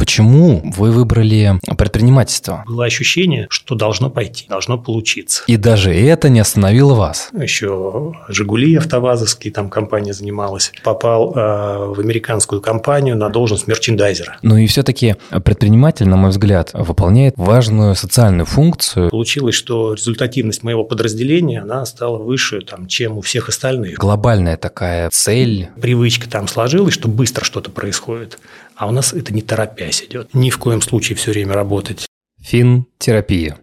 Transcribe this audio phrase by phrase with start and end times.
[0.00, 2.64] Почему вы выбрали предпринимательство?
[2.66, 5.42] Было ощущение, что должно пойти, должно получиться.
[5.46, 7.28] И даже это не остановило вас?
[7.38, 10.72] Еще «Жигули» автовазовские, там компания занималась.
[10.82, 14.38] Попал э, в американскую компанию на должность мерчендайзера.
[14.40, 19.10] Ну и все-таки предприниматель, на мой взгляд, выполняет важную социальную функцию.
[19.10, 23.98] Получилось, что результативность моего подразделения, она стала выше, там, чем у всех остальных.
[23.98, 25.68] Глобальная такая цель.
[25.78, 28.38] Привычка там сложилась, что быстро что-то происходит.
[28.80, 30.32] А у нас это не торопясь идет.
[30.32, 32.06] Ни в коем случае все время работать.
[32.40, 33.58] Финтерапия.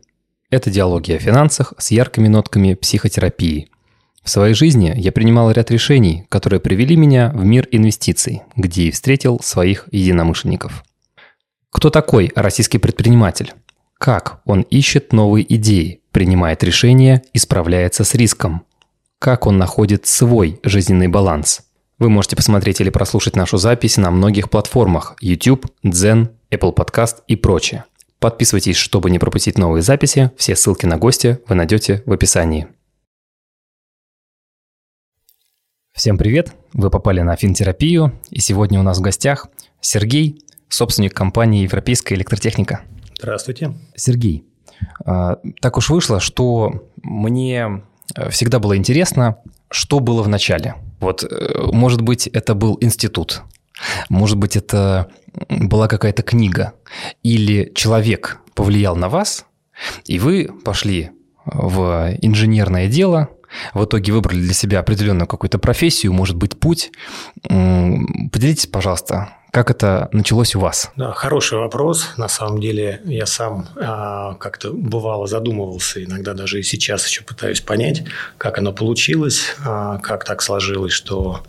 [0.52, 3.72] Это диалоги о финансах с яркими нотками психотерапии.
[4.24, 8.92] В своей жизни я принимал ряд решений, которые привели меня в мир инвестиций, где и
[8.92, 10.84] встретил своих единомышленников.
[11.72, 13.56] Кто такой российский предприниматель?
[13.98, 18.66] Как он ищет новые идеи, принимает решения и справляется с риском?
[19.18, 21.64] Как он находит свой жизненный баланс–
[22.00, 27.36] вы можете посмотреть или прослушать нашу запись на многих платформах YouTube, Zen, Apple Podcast и
[27.36, 27.86] прочее.
[28.20, 30.32] Подписывайтесь, чтобы не пропустить новые записи.
[30.38, 32.68] Все ссылки на гостя вы найдете в описании.
[35.94, 36.54] Всем привет!
[36.74, 39.48] Вы попали на финтерапию, и сегодня у нас в гостях
[39.82, 42.82] Сергей, собственник компании «Европейская электротехника».
[43.18, 43.74] Здравствуйте.
[43.96, 44.46] Сергей,
[45.04, 47.82] а, так уж вышло, что мне
[48.16, 49.38] э, всегда было интересно,
[49.72, 53.44] что было в начале– вот, э, может быть, это был институт,
[54.10, 55.08] может быть, это
[55.50, 56.74] была какая-то книга,
[57.24, 59.46] или человек повлиял на вас,
[60.06, 61.12] и вы пошли
[61.46, 63.30] в инженерное дело,
[63.74, 66.92] в итоге выбрали для себя определенную какую-то профессию, может быть, путь.
[67.44, 70.92] Поделитесь, пожалуйста, как это началось у вас?
[70.96, 72.10] Да, хороший вопрос.
[72.16, 77.60] На самом деле я сам а, как-то бывало задумывался, иногда даже и сейчас еще пытаюсь
[77.60, 78.04] понять,
[78.38, 81.42] как оно получилось, а, как так сложилось, что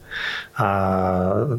[0.57, 1.55] а,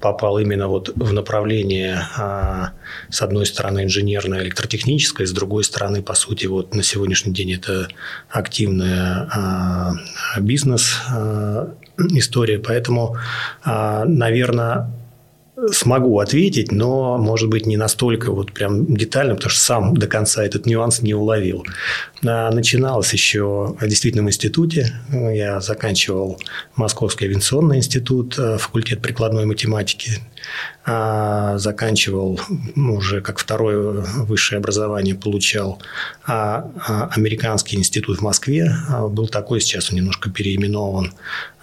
[0.00, 2.72] попал именно вот в направление, а,
[3.08, 7.86] с одной стороны, инженерное, электротехническое, с другой стороны, по сути, вот на сегодняшний день это
[8.30, 9.92] активная а,
[10.40, 12.58] бизнес а, история.
[12.58, 13.16] Поэтому,
[13.62, 14.90] а, наверное,
[15.70, 20.44] смогу ответить, но, может быть, не настолько вот прям детально, потому что сам до конца
[20.44, 21.64] этот нюанс не уловил.
[22.24, 24.92] А, начиналось еще действительно в институте.
[25.10, 26.40] Я заканчивал
[26.76, 30.20] Московский авиационный институт, э, факультет прикладной математики.
[30.88, 32.40] А, заканчивал
[32.76, 35.82] уже как второе высшее образование получал
[36.24, 38.72] а, а, американский институт в Москве.
[39.10, 41.12] Был такой, сейчас он немножко переименован.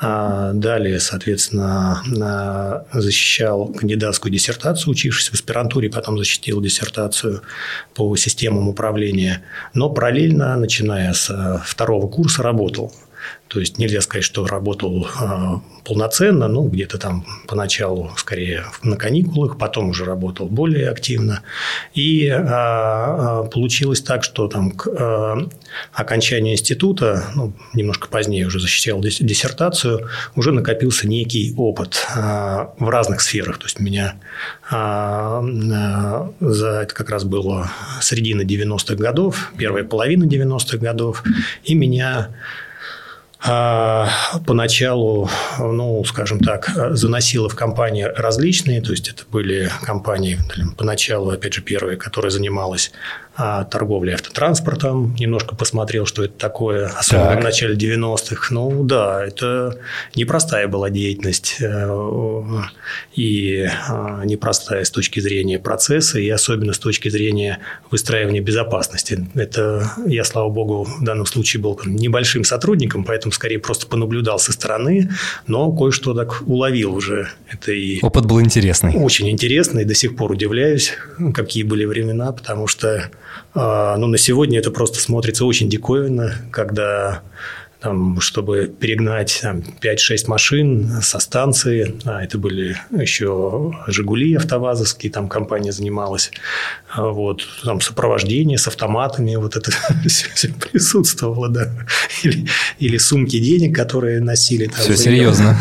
[0.02, 7.42] Далее, соответственно, защищал кандидатскую диссертацию, учившись в аспирантуре, потом защитил диссертацию
[7.94, 9.42] по системам управления.
[9.74, 12.94] Но параллельно, начиная с второго курса, работал
[13.54, 19.60] то есть нельзя сказать, что работал а, полноценно, ну, где-то там поначалу скорее на каникулах,
[19.60, 21.44] потом уже работал более активно.
[21.94, 25.48] И а, а, получилось так, что там к
[25.94, 33.60] окончанию института, ну, немножко позднее уже защищал диссертацию, уже накопился некий опыт в разных сферах.
[33.60, 34.16] То есть меня
[36.40, 37.70] за это как раз было
[38.02, 41.24] середина 90-х годов, первая половина 90-х годов,
[41.64, 42.30] и меня
[44.46, 50.40] поначалу, ну, скажем так, заносила в компании различные, то есть это были компании,
[50.78, 57.30] поначалу, опять же, первые, которые занималась а, торговлей автотранспортом, немножко посмотрел, что это такое, особенно
[57.30, 57.40] так.
[57.42, 58.54] в начале 90-х.
[58.54, 59.78] Ну да, это
[60.16, 62.52] непростая была деятельность э,
[63.16, 69.28] и а, непростая с точки зрения процесса и особенно с точки зрения выстраивания безопасности.
[69.34, 74.52] Это я, слава богу, в данном случае был небольшим сотрудником, поэтому скорее просто понаблюдал со
[74.52, 75.10] стороны,
[75.48, 77.30] но кое-что так уловил уже.
[77.52, 78.94] Это и Опыт был интересный.
[78.96, 80.94] Очень интересный, до сих пор удивляюсь,
[81.34, 83.10] какие были времена, потому что
[83.54, 87.22] а, ну, на сегодня это просто смотрится очень диковинно, когда
[87.84, 92.00] там, чтобы перегнать там, 5-6 машин со станции.
[92.06, 96.32] А это были еще «Жигули» автовазовские, там компания занималась.
[96.90, 99.72] А вот, там сопровождение с автоматами, вот это
[100.08, 101.70] все, все присутствовало, да.
[102.24, 102.48] Или,
[102.80, 104.68] или сумки денег, которые носили.
[104.68, 105.58] Там, все серьезно.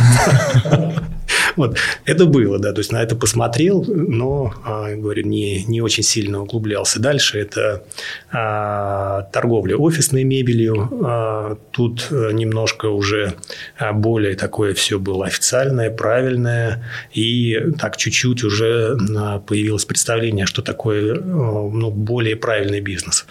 [1.56, 1.76] Вот.
[2.04, 6.42] Это было, да, то есть на это посмотрел, но, а, говорю, не, не очень сильно
[6.42, 7.00] углублялся.
[7.00, 7.84] Дальше это
[8.30, 10.88] а, торговля офисной мебелью.
[11.04, 13.34] А, тут э, немножко уже
[13.78, 20.62] а, более такое все было официальное, правильное, и так чуть-чуть уже а, появилось представление, что
[20.62, 23.26] такое ну, более правильный бизнес.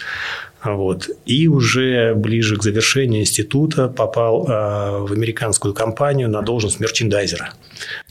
[0.63, 1.09] Вот.
[1.25, 7.53] И уже ближе к завершению института попал э, в американскую компанию на должность мерчендайзера.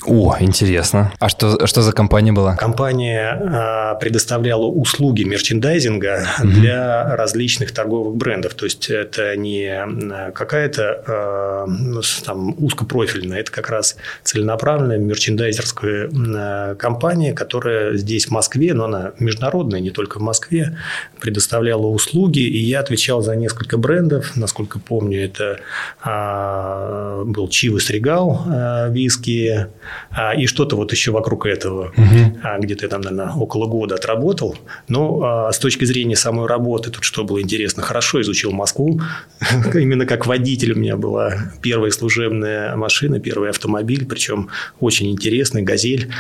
[0.05, 1.13] О, интересно.
[1.21, 2.57] А что, что за компания была?
[2.57, 6.49] Компания э, предоставляла услуги мерчендайзинга угу.
[6.49, 8.55] для различных торговых брендов.
[8.55, 17.33] То есть это не какая-то э, там узкопрофильная, это как раз целенаправленная мерчендайзерская э, компания,
[17.33, 20.77] которая здесь в Москве, но она международная, не только в Москве,
[21.21, 24.37] предоставляла услуги услуги, и я отвечал за несколько брендов.
[24.37, 25.61] Насколько помню, это
[26.03, 29.67] а, был Чивас Регал а, виски
[30.11, 31.93] а, и что-то вот еще вокруг этого.
[31.97, 32.39] Угу.
[32.43, 34.57] А, где-то я там, наверное, около года отработал.
[34.89, 39.01] Но а, с точки зрения самой работы, тут что было интересно, хорошо изучил Москву.
[39.75, 44.49] Именно как водитель у меня была первая служебная машина, первый автомобиль, причем
[44.81, 46.11] очень интересный, «Газель».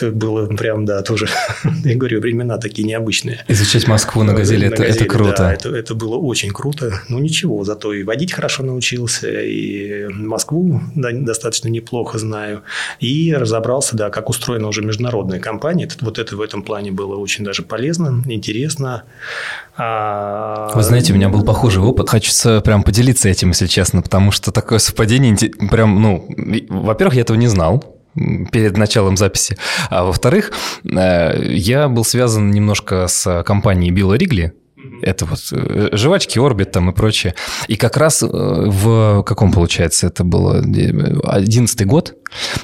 [0.00, 1.28] Это было прям, да, тоже,
[1.84, 3.44] я говорю, времена такие необычные.
[3.48, 5.34] Изучать Москву на «Газели»– это, это круто.
[5.38, 7.00] Да, это, это было очень круто.
[7.08, 12.62] Ну, ничего, зато и водить хорошо научился, и Москву да, достаточно неплохо знаю.
[13.00, 15.84] И разобрался, да, как устроена уже международная компания.
[15.84, 19.04] Это, вот это в этом плане было очень даже полезно, интересно.
[19.76, 20.70] А...
[20.74, 22.10] Вы знаете, у меня был похожий опыт.
[22.10, 25.36] Хочется прям поделиться этим, если честно, потому что такое совпадение
[25.70, 26.28] прям, ну,
[26.68, 27.98] во-первых, я этого не знал,
[28.52, 29.56] перед началом записи.
[29.90, 30.52] А во-вторых,
[30.84, 34.54] э, я был связан немножко с компанией Билла Ригли,
[35.02, 37.34] это вот э, жвачки, орбит там и прочее.
[37.68, 42.14] И как раз э, в каком, получается, это было 11 год,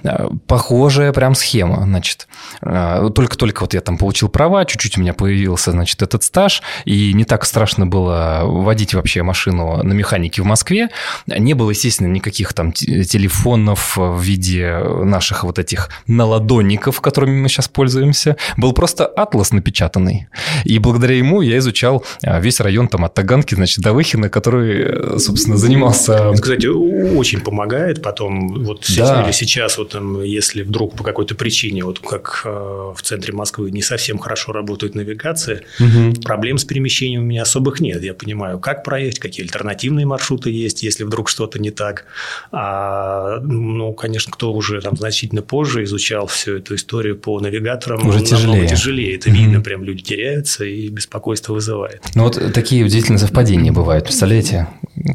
[0.02, 2.28] э, похожая прям схема, значит.
[2.60, 7.24] Только-только вот я там получил права, чуть-чуть у меня появился, значит, этот стаж, и не
[7.24, 10.88] так страшно было водить вообще машину на механике в Москве.
[11.26, 17.68] Не было, естественно, никаких там телефонов в виде наших вот этих наладонников, которыми мы сейчас
[17.68, 18.36] пользуемся.
[18.56, 20.28] Был просто атлас напечатанный.
[20.64, 22.04] И благодаря ему я изучал
[22.40, 26.14] весь район там от Таганки, значит, до Выхина, который, собственно, занимался...
[26.14, 29.30] Это, кстати, очень помогает потом, вот да.
[29.32, 33.82] сейчас, вот там, если вдруг по какой-то причине, вот как э, в центре Москвы не
[33.82, 36.20] совсем хорошо работает навигация, угу.
[36.22, 38.02] проблем с перемещением у меня особых нет.
[38.02, 42.06] Я понимаю, как проехать, какие альтернативные маршруты есть, если вдруг что-то не так.
[42.52, 48.24] А, ну, конечно, кто уже там значительно позже изучал всю эту историю по навигаторам, уже
[48.24, 48.66] тяжелее.
[48.66, 49.16] тяжелее.
[49.16, 49.38] Это угу.
[49.38, 52.02] видно, прям люди теряются и беспокойство вызывает.
[52.14, 54.68] Ну, вот такие удивительные совпадения бывают, представляете?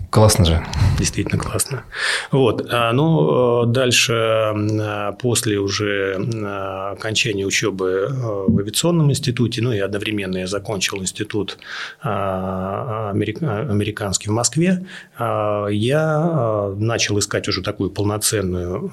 [0.09, 0.65] Классно же.
[0.97, 1.83] Действительно классно.
[2.31, 2.67] Вот.
[2.69, 10.37] А, ну, дальше, а, после уже а, окончания учебы в авиационном институте, ну, и одновременно
[10.37, 11.57] я закончил институт
[12.01, 14.85] американский в Москве,
[15.17, 18.89] я начал искать уже такую полноценную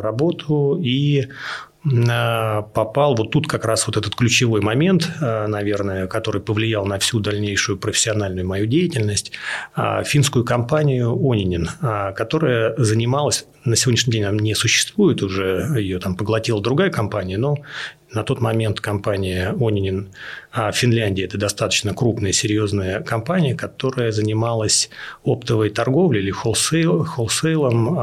[0.00, 1.26] работу и Э,
[1.82, 7.20] попал вот тут как раз вот этот ключевой момент, э, наверное, который повлиял на всю
[7.20, 9.32] дальнейшую профессиональную мою деятельность,
[9.76, 11.68] э, финскую компанию «Онинин»,
[12.14, 17.56] которая занималась, на сегодняшний день она не существует уже, ее там поглотила другая компания, но
[18.12, 20.10] на тот момент компания «Онинин»
[20.52, 24.90] в Финляндии– это достаточно крупная, серьезная компания, которая занималась
[25.24, 27.94] оптовой торговлей или холсейл, холсейлом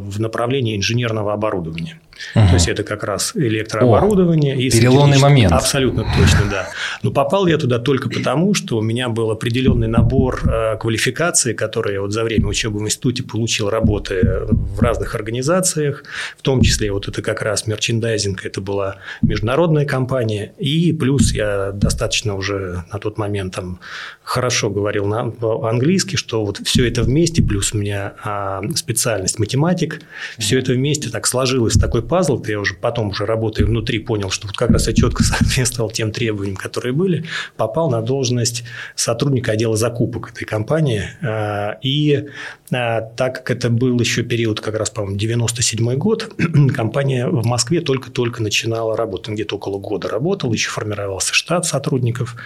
[0.00, 2.00] в направлении инженерного оборудования.
[2.34, 2.46] Угу.
[2.46, 4.54] То есть это как раз электрооборудование.
[4.54, 5.52] О, и переломный момент.
[5.52, 6.68] Абсолютно точно, да.
[7.02, 11.94] Но попал я туда только потому, что у меня был определенный набор э, квалификаций, которые
[11.94, 16.04] я вот за время учебы в институте получил, работы в разных организациях,
[16.36, 21.72] в том числе вот это как раз мерчендайзинг, это была международная компания, и плюс я
[21.72, 23.80] достаточно уже на тот момент там
[24.22, 25.32] хорошо говорил на
[25.68, 30.02] английски, что вот все это вместе, плюс у меня а, специальность математик,
[30.38, 34.30] все это вместе так сложилось в такой пазл, я уже потом уже работая внутри понял,
[34.30, 37.24] что вот как раз я четко соответствовал тем требованиям, которые были,
[37.56, 41.04] попал на должность сотрудника отдела закупок этой компании.
[41.22, 42.26] А, и
[42.72, 46.34] а, так как это был еще период, как раз, по-моему, 97 год,
[46.74, 52.36] компания в Москве только-только начинала работать, где-то около года работала, еще формировался штат сотрудников.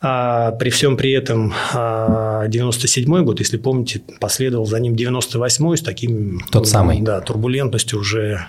[0.00, 5.80] А при всем при этом 97 а, год, если помните, последовал за ним 98 с
[5.80, 6.40] таким...
[6.52, 7.00] Тот самый.
[7.00, 8.46] Да, турбулентностью уже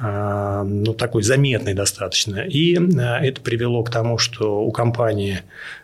[0.00, 2.40] ну, такой заметный достаточно.
[2.40, 5.42] И а, это привело к тому, что у компании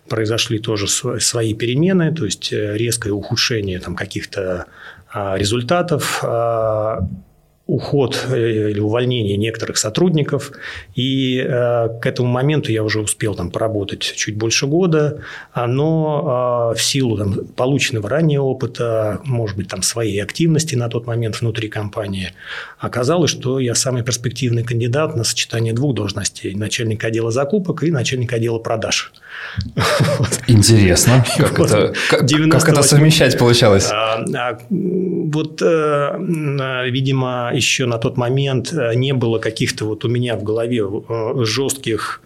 [0.09, 4.67] произошли тоже свои перемены, то есть э, резкое ухудшение там, каких-то
[5.15, 6.25] результатов.
[7.67, 10.53] Уход э, или увольнение некоторых сотрудников.
[10.95, 15.23] И э, к этому моменту я уже успел там поработать чуть больше года,
[15.55, 21.07] но э, в силу там, полученного ранее опыта, может быть, там своей активности на тот
[21.07, 22.33] момент внутри компании,
[22.79, 28.37] оказалось, что я самый перспективный кандидат на сочетание двух должностей– начальника отдела закупок и начальника
[28.37, 29.13] отдела продаж.
[30.47, 31.25] Интересно.
[31.39, 33.89] Как, это, как, как это совмещать получалось?
[33.91, 40.37] А, а, вот, видимо, еще на тот момент э, не было каких-то вот у меня
[40.37, 42.23] в голове э, жестких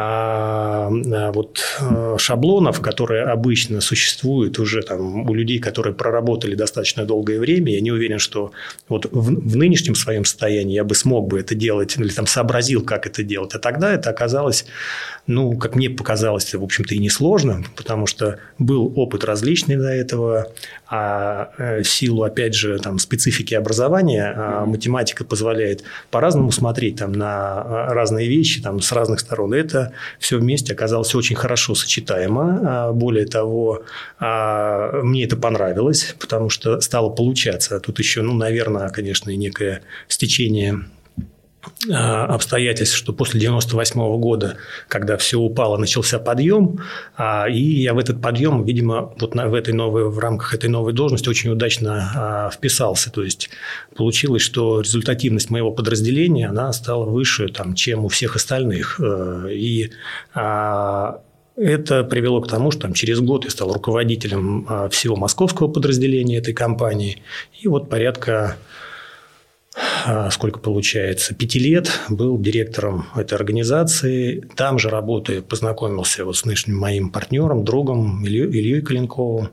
[0.00, 7.04] а, а, вот э, шаблонов, которые обычно существуют уже там у людей, которые проработали достаточно
[7.04, 7.72] долгое время.
[7.72, 8.52] Я не уверен, что
[8.88, 12.84] вот в, в нынешнем своем состоянии я бы смог бы это делать или там сообразил,
[12.84, 13.54] как это делать.
[13.54, 14.66] А тогда это оказалось,
[15.26, 20.52] ну, как мне показалось, в общем-то и несложно, потому что был опыт различный до этого,
[20.90, 27.88] а в силу, опять же, там, специфики образования а математика позволяет по-разному смотреть там, на
[27.88, 29.54] разные вещи там, с разных сторон.
[29.54, 32.60] Это все вместе оказалось очень хорошо сочетаемо.
[32.64, 33.82] А, более того,
[34.18, 37.80] а, мне это понравилось, потому что стало получаться.
[37.80, 40.97] Тут еще, ну, наверное, конечно, некое стечение а,
[41.90, 44.56] обстоятельств, что после 98 -го года,
[44.88, 46.80] когда все упало, начался подъем,
[47.50, 51.28] и я в этот подъем, видимо, вот в, этой новой, в рамках этой новой должности
[51.28, 53.10] очень удачно вписался.
[53.10, 53.50] То есть
[53.96, 59.00] получилось, что результативность моего подразделения она стала выше, там, чем у всех остальных.
[59.00, 59.90] Э, и
[60.34, 66.54] это привело к тому, что там, через год я стал руководителем всего московского подразделения этой
[66.54, 67.22] компании.
[67.60, 68.87] И вот порядка а,
[70.30, 74.40] сколько получается, пяти лет был директором этой организации.
[74.56, 79.50] Там же работая, познакомился вот с нынешним моим партнером, другом Илью, Ильей Калинковым.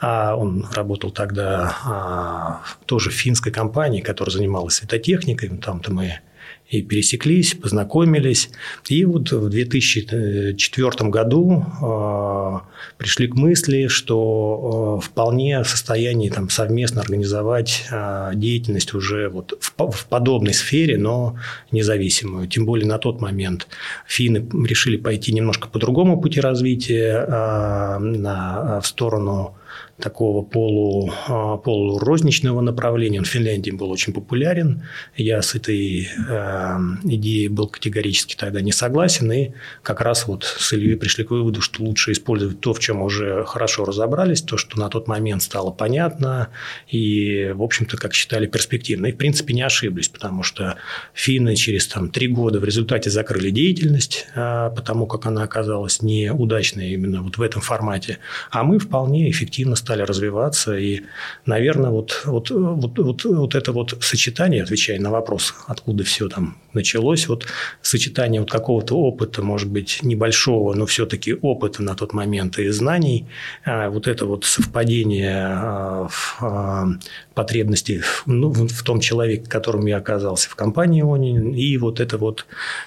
[0.00, 5.48] А он работал тогда а, тоже в финской компании, которая занималась светотехникой.
[5.58, 6.20] Там-то мы
[6.68, 8.50] и пересеклись, познакомились.
[8.88, 12.58] И вот в 2004 году э,
[12.98, 19.56] пришли к мысли, что э, вполне в состоянии там, совместно организовать э, деятельность уже вот
[19.60, 21.36] в, в подобной сфере, но
[21.70, 22.48] независимую.
[22.48, 23.68] Тем более на тот момент
[24.06, 29.54] финны решили пойти немножко по другому пути развития, на, в сторону
[30.00, 33.18] такого полу, а, полурозничного направления.
[33.18, 34.82] Он в Финляндии был очень популярен.
[35.16, 39.32] Я с этой э, идеей был категорически тогда не согласен.
[39.32, 43.02] И как раз вот с Ильей пришли к выводу, что лучше использовать то, в чем
[43.02, 46.48] уже хорошо разобрались, то, что на тот момент стало понятно
[46.88, 49.06] и, в общем-то, как считали, перспективно.
[49.06, 50.76] И, в принципе, не ошиблись, потому что
[51.14, 56.92] финны через там, три года в результате закрыли деятельность, э, потому как она оказалась неудачной
[56.92, 58.18] именно вот в этом формате.
[58.50, 60.76] А мы вполне эффективно стали развиваться.
[60.76, 61.02] И,
[61.46, 66.56] наверное, вот, вот, вот, вот, вот это вот сочетание, отвечая на вопрос, откуда все там
[66.76, 67.46] началось, вот
[67.82, 73.26] сочетание вот какого-то опыта, может быть, небольшого, но все-таки опыта на тот момент и знаний,
[73.64, 76.08] а, вот это вот совпадение а,
[76.40, 76.86] а,
[77.34, 82.46] потребностей ну, в том человеке, которым я оказался в компании ОНИ, и вот это вот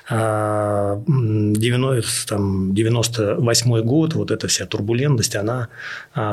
[0.10, 5.68] 90, там, 98 год, вот эта вся турбулентность, она,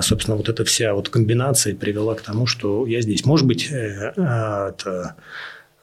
[0.01, 3.27] собственно, вот эта вся вот комбинация привела к тому, что я здесь.
[3.27, 5.17] Может быть, э, это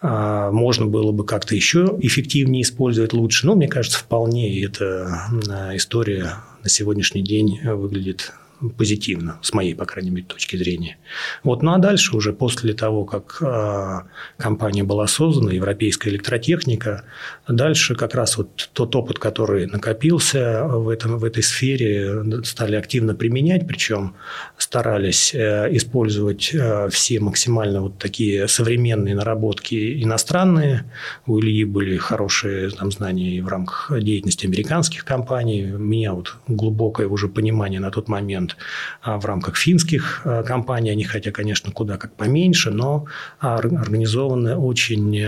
[0.02, 3.46] а, можно было бы как-то еще эффективнее использовать лучше.
[3.46, 5.30] Но мне кажется, вполне эта
[5.74, 8.34] история на сегодняшний день выглядит
[8.70, 10.98] позитивно, с моей, по крайней мере, точки зрения.
[11.44, 11.62] Вот.
[11.64, 14.00] Ну а дальше уже после того, как э,
[14.38, 17.04] компания была создана, европейская электротехника,
[17.48, 23.16] дальше как раз вот тот опыт, который накопился в, этом, в этой сфере, стали активно
[23.16, 24.16] применять, причем
[24.58, 30.86] старались э, использовать э, все максимально вот такие современные наработки иностранные.
[31.26, 35.72] У Ильи были хорошие там, знания и в рамках деятельности американских компаний.
[35.74, 38.53] У меня вот глубокое уже понимание на тот момент
[39.02, 40.92] а, в рамках финских а, компаний.
[40.92, 43.06] Они, хотя, конечно, куда как поменьше, но
[43.40, 45.26] организованы очень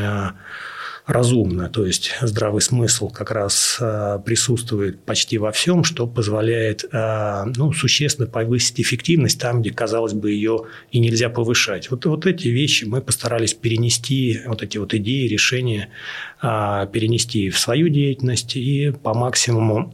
[1.05, 3.79] разумно, то есть здравый смысл как раз
[4.25, 10.65] присутствует почти во всем, что позволяет ну, существенно повысить эффективность там, где, казалось бы, ее
[10.91, 11.91] и нельзя повышать.
[11.91, 15.89] Вот, вот эти вещи мы постарались перенести, вот эти вот идеи, решения
[16.41, 19.93] перенести в свою деятельность и по максимуму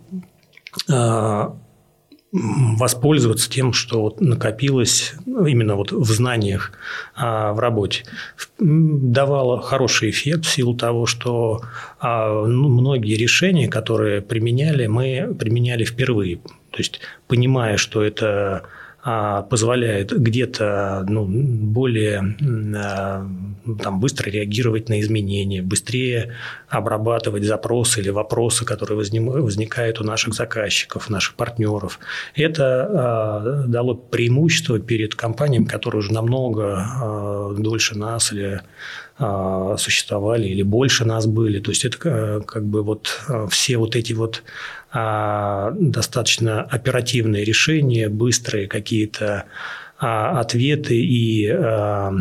[2.31, 6.71] воспользоваться тем, что накопилось ну, именно вот в знаниях
[7.13, 8.05] а, в работе.
[8.59, 11.61] Давало хороший эффект в силу того, что
[11.99, 16.37] а, ну, многие решения, которые применяли, мы применяли впервые.
[16.71, 18.63] То есть, понимая, что это
[19.03, 22.35] позволяет где-то ну, более
[22.75, 23.27] а,
[23.81, 26.33] там, быстро реагировать на изменения, быстрее
[26.69, 31.99] обрабатывать запросы или вопросы, которые возникают у наших заказчиков, наших партнеров.
[32.35, 38.61] Это а, дало преимущество перед компаниями, которые уже намного дольше нас или
[39.77, 41.59] существовали или больше нас были.
[41.59, 48.67] То есть это как бы вот все вот эти вот а, достаточно оперативные решения, быстрые
[48.67, 49.45] какие-то
[50.03, 52.11] а, ответы и а,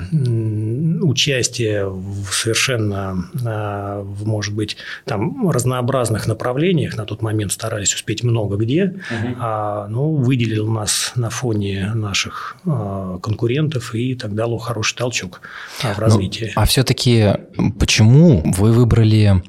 [1.00, 6.98] участие в совершенно, в, может быть, там разнообразных направлениях.
[6.98, 8.84] На тот момент старались успеть много где.
[8.84, 9.42] Угу.
[9.88, 15.40] Ну, выделил нас на фоне наших конкурентов и так дало хороший толчок
[15.78, 16.52] в ну, развитии.
[16.54, 17.30] Ну, а все-таки
[17.78, 19.42] почему вы выбрали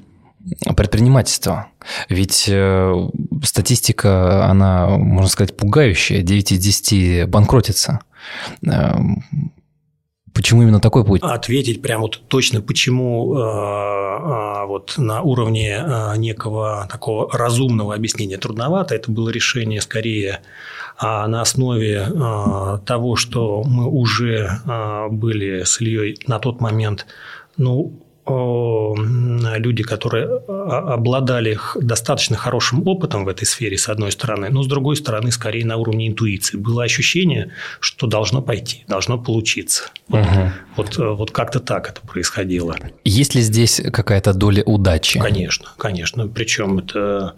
[0.75, 1.67] предпринимательства.
[2.09, 3.09] Ведь э,
[3.43, 6.21] статистика, она, можно сказать, пугающая.
[6.21, 8.01] 9 из 10 банкротится.
[8.65, 8.93] Э,
[10.33, 11.21] почему именно такой путь?
[11.23, 15.83] Ответить прямо вот точно, почему э, вот на уровне
[16.17, 18.95] некого такого разумного объяснения трудновато.
[18.95, 20.41] Это было решение скорее
[21.03, 22.05] а на основе
[22.85, 24.59] того, что мы уже
[25.09, 27.07] были с Ильей на тот момент
[27.57, 34.63] ну, люди, которые а, обладали достаточно хорошим опытом в этой сфере, с одной стороны, но
[34.63, 36.57] с другой стороны, скорее на уровне интуиции.
[36.57, 39.89] Было ощущение, что должно пойти, должно получиться.
[40.07, 40.51] Вот, угу.
[40.75, 42.75] вот, э, вот как-то так это происходило.
[43.03, 45.19] Есть ли здесь какая-то доля удачи?
[45.19, 46.27] Конечно, конечно.
[46.27, 47.35] Причем это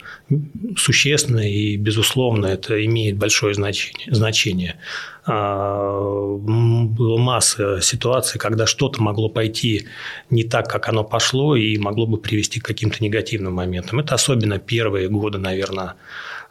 [0.77, 4.07] существенно и, безусловно, это имеет большое значение.
[4.13, 4.75] значение.
[5.25, 9.87] А, была масса ситуаций, когда что-то могло пойти
[10.29, 13.99] не так, как оно пошло, и могло бы привести к каким-то негативным моментам.
[13.99, 15.95] Это особенно первые годы, наверное,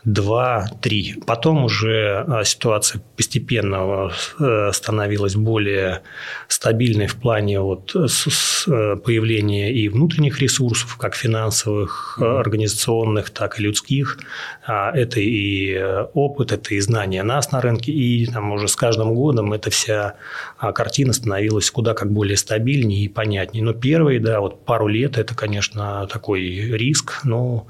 [0.04, 1.16] два-три.
[1.26, 6.02] Потом уже а, ситуация постепенно э, становилась более
[6.48, 14.18] стабильной в плане вот э, появления и внутренних ресурсов, как финансовых, организационных, так и людских.
[14.66, 18.76] А, это и э, опыт, это и знания нас на рынке, и там уже с
[18.76, 20.14] каждым годом эта вся
[20.58, 23.64] а, картина становилась куда как более стабильнее и понятнее.
[23.64, 27.66] Но первые, да, вот пару лет это, конечно, такой риск, но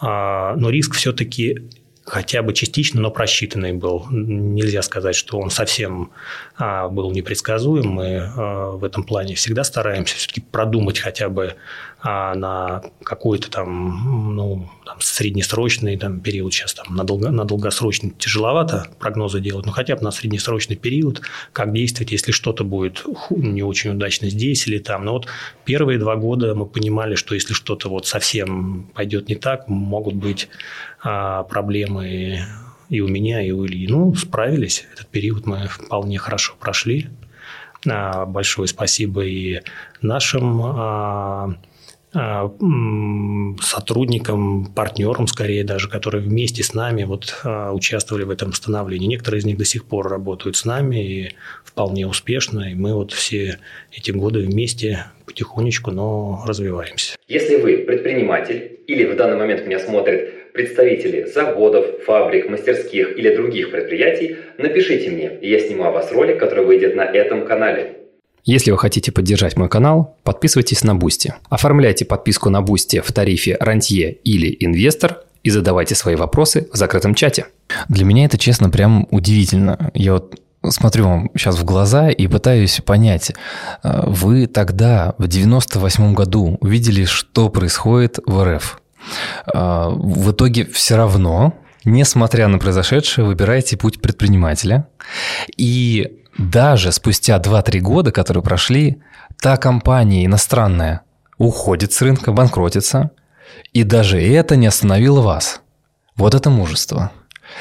[0.00, 1.68] но риск все-таки
[2.06, 4.06] хотя бы частично, но просчитанный был.
[4.10, 6.12] Нельзя сказать, что он совсем
[6.56, 7.88] а, был непредсказуем.
[7.88, 11.56] Мы а, в этом плане всегда стараемся все-таки продумать хотя бы
[11.95, 18.10] а на какой-то там, ну, там среднесрочный там, период сейчас там, на, долго, на долгосрочный
[18.10, 23.62] тяжеловато прогнозы делать, но хотя бы на среднесрочный период, как действовать, если что-то будет не
[23.62, 25.04] очень удачно здесь или там.
[25.04, 25.26] Но вот
[25.64, 30.48] первые два года мы понимали, что если что-то вот совсем пойдет не так, могут быть
[31.02, 32.40] а, проблемы
[32.88, 33.88] и у меня, и у Ильи.
[33.88, 34.86] Ну, справились.
[34.92, 37.08] Этот период мы вполне хорошо прошли.
[37.88, 39.60] А, большое спасибо и
[40.02, 41.54] нашим а, а,
[43.60, 49.06] сотрудникам, партнерам, скорее даже, которые вместе с нами вот а, участвовали в этом становлении.
[49.06, 51.30] Некоторые из них до сих пор работают с нами и
[51.64, 53.58] вполне успешно, и мы вот все
[53.92, 57.16] эти годы вместе потихонечку, но развиваемся.
[57.28, 63.70] Если вы предприниматель или в данный момент меня смотрят представители заводов, фабрик, мастерских или других
[63.70, 68.05] предприятий, напишите мне, и я сниму о вас ролик, который выйдет на этом канале.
[68.46, 71.34] Если вы хотите поддержать мой канал, подписывайтесь на Бусти.
[71.48, 77.16] Оформляйте подписку на Бусти в тарифе «Рантье» или «Инвестор» и задавайте свои вопросы в закрытом
[77.16, 77.46] чате.
[77.88, 79.90] Для меня это, честно, прям удивительно.
[79.94, 83.32] Я вот смотрю вам сейчас в глаза и пытаюсь понять,
[83.82, 88.80] э, вы тогда, в 98 году, увидели, что происходит в РФ.
[89.52, 91.52] Э, в итоге все равно,
[91.84, 94.86] несмотря на произошедшее, выбираете путь предпринимателя.
[95.56, 99.02] И даже спустя 2-3 года, которые прошли,
[99.40, 101.02] та компания иностранная
[101.38, 103.10] уходит с рынка, банкротится,
[103.72, 105.60] и даже это не остановило вас.
[106.16, 107.12] Вот это мужество.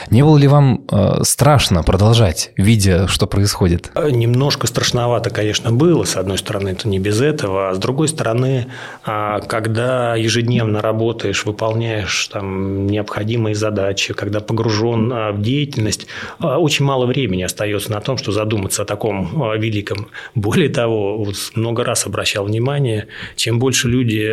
[0.09, 3.91] Не было ли вам э, страшно продолжать, видя, что происходит?
[3.95, 6.03] Немножко страшновато, конечно, было.
[6.03, 7.69] С одной стороны, это не без этого.
[7.69, 8.67] А с другой стороны,
[9.03, 16.07] а, когда ежедневно работаешь, выполняешь там, необходимые задачи, когда погружен а, в деятельность,
[16.39, 20.07] а, очень мало времени остается на том, что задуматься о таком великом.
[20.35, 24.25] Более того, вот много раз обращал внимание, чем больше люди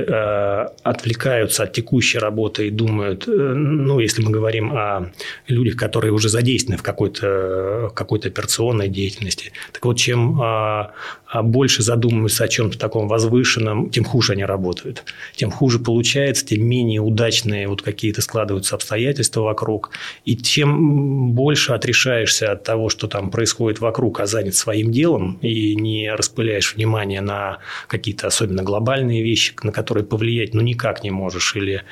[0.82, 5.10] отвлекаются от текущей работы и думают, э, ну, если мы говорим о
[5.52, 9.52] людях, которые уже задействованы в какой-то какой операционной деятельности.
[9.72, 10.92] Так вот, чем а
[11.40, 15.04] больше задумываются о чем-то таком возвышенном, тем хуже они работают.
[15.34, 19.90] Тем хуже получается, тем менее удачные вот какие-то складываются обстоятельства вокруг.
[20.26, 25.74] И чем больше отрешаешься от того, что там происходит вокруг, а занят своим делом, и
[25.74, 31.56] не распыляешь внимание на какие-то особенно глобальные вещи, на которые повлиять ну никак не можешь,
[31.56, 31.82] или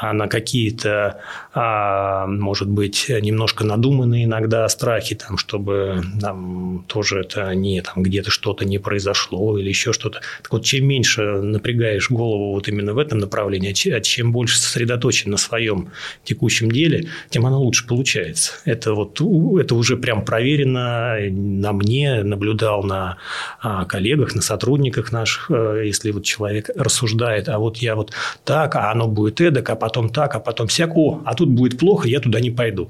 [0.00, 1.20] а, на какие-то,
[1.54, 8.30] а, может быть, немножко надуманные иногда страхи, там, чтобы там, тоже это не там, где-то
[8.30, 10.20] что-то не произошло или еще что-то.
[10.42, 15.30] Так вот, чем меньше напрягаешь голову вот именно в этом направлении, а чем больше сосредоточен
[15.30, 15.90] на своем
[16.24, 18.52] текущем деле, тем оно лучше получается.
[18.64, 19.20] Это вот
[19.60, 23.18] это уже прям проверено на мне, наблюдал на
[23.60, 28.12] а, коллегах, на сотрудниках наших, э, если вот человек рассуждает, а вот я вот
[28.44, 31.78] так, а оно будет эдак, а потом так, а потом всяк, о, а тут будет
[31.78, 32.88] плохо, я туда не пойду.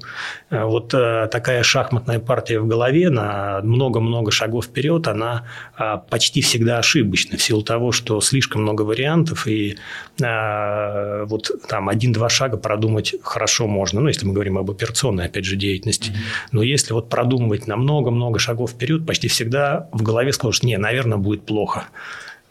[0.49, 5.43] Э, вот э, такая шахматная партия в голове на много-много шагов вперед, она
[5.75, 9.77] а, почти всегда ошибочна в силу того, что слишком много вариантов, и
[10.21, 15.45] а, вот там один-два шага продумать хорошо можно, ну, если мы говорим об операционной, опять
[15.45, 16.11] же, деятельности.
[16.11, 16.47] Mm-hmm.
[16.51, 21.17] Но если вот продумывать на много-много шагов вперед, почти всегда в голове скажешь, не, наверное,
[21.17, 21.85] будет плохо.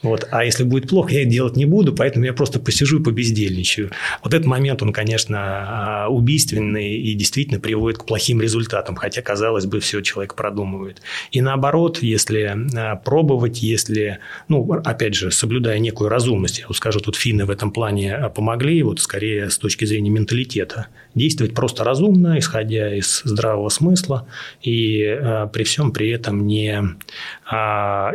[0.03, 0.29] Вот.
[0.31, 3.91] А если будет плохо, я это делать не буду, поэтому я просто посижу и побездельничаю.
[4.23, 9.67] Вот этот момент, он, конечно, а, убийственный и действительно приводит к плохим результатам, хотя, казалось
[9.67, 11.03] бы, все человек продумывает.
[11.33, 17.01] И наоборот, если а, пробовать, если, ну, опять же, соблюдая некую разумность, я вот скажу,
[17.01, 21.83] тут финны в этом плане а, помогли, вот скорее с точки зрения менталитета, действовать просто
[21.83, 24.29] разумно, исходя из здравого смысла,
[24.63, 25.19] и
[25.53, 26.97] при всем при этом не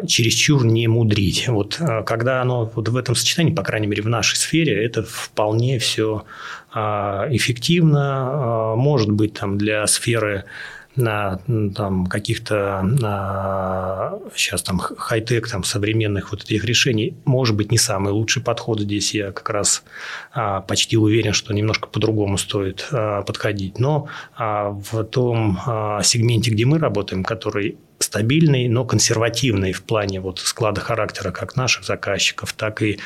[0.07, 1.47] чересчур не мудрить.
[1.49, 5.03] Вот а, когда оно вот в этом сочетании, по крайней мере, в нашей сфере, это
[5.03, 6.25] вполне все
[6.71, 8.01] а, эффективно.
[8.01, 10.45] А, может быть, там для сферы
[10.95, 11.39] на
[11.75, 12.83] там, каких-то
[14.35, 19.13] сейчас там хай-тек, там, современных вот этих решений, может быть, не самый лучший подход здесь.
[19.13, 19.83] Я как раз
[20.33, 23.79] а, почти уверен, что немножко по-другому стоит а, подходить.
[23.79, 30.19] Но а, в том а, сегменте, где мы работаем, который стабильный, но консервативный в плане
[30.19, 32.99] вот склада характера как наших заказчиков, так и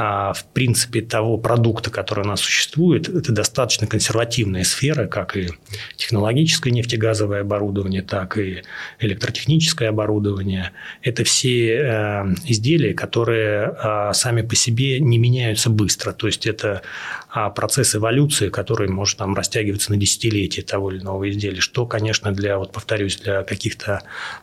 [0.00, 5.48] а, в принципе, того продукта, который у нас существует, это достаточно консервативная сфера, как и
[5.96, 8.62] технологическое нефтегазовое оборудование, так и
[9.00, 10.72] электротехническое оборудование.
[11.02, 16.12] Это все э, изделия, которые а, сами по себе не меняются быстро.
[16.12, 16.82] То есть, это
[17.30, 22.32] а, процесс эволюции, который может там растягиваться на десятилетия того или иного изделия, что, конечно,
[22.32, 24.02] для, вот повторюсь, для каких-то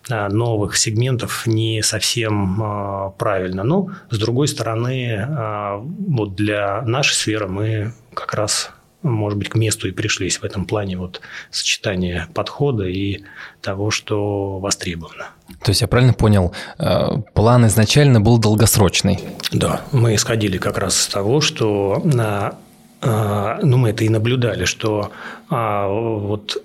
[0.10, 3.64] новых сегментов не совсем правильно.
[3.64, 8.72] Но, с другой стороны, а, вот для нашей сферы мы как раз
[9.06, 11.22] может быть, к месту и пришлись в этом плане вот
[11.52, 13.22] сочетания подхода и
[13.62, 15.28] того, что востребовано.
[15.64, 19.20] То есть я правильно понял, э, план изначально был долгосрочный?
[19.52, 22.58] Да, мы исходили как раз с того, что, а,
[23.02, 25.12] ну, мы это и наблюдали, что
[25.50, 26.64] а, вот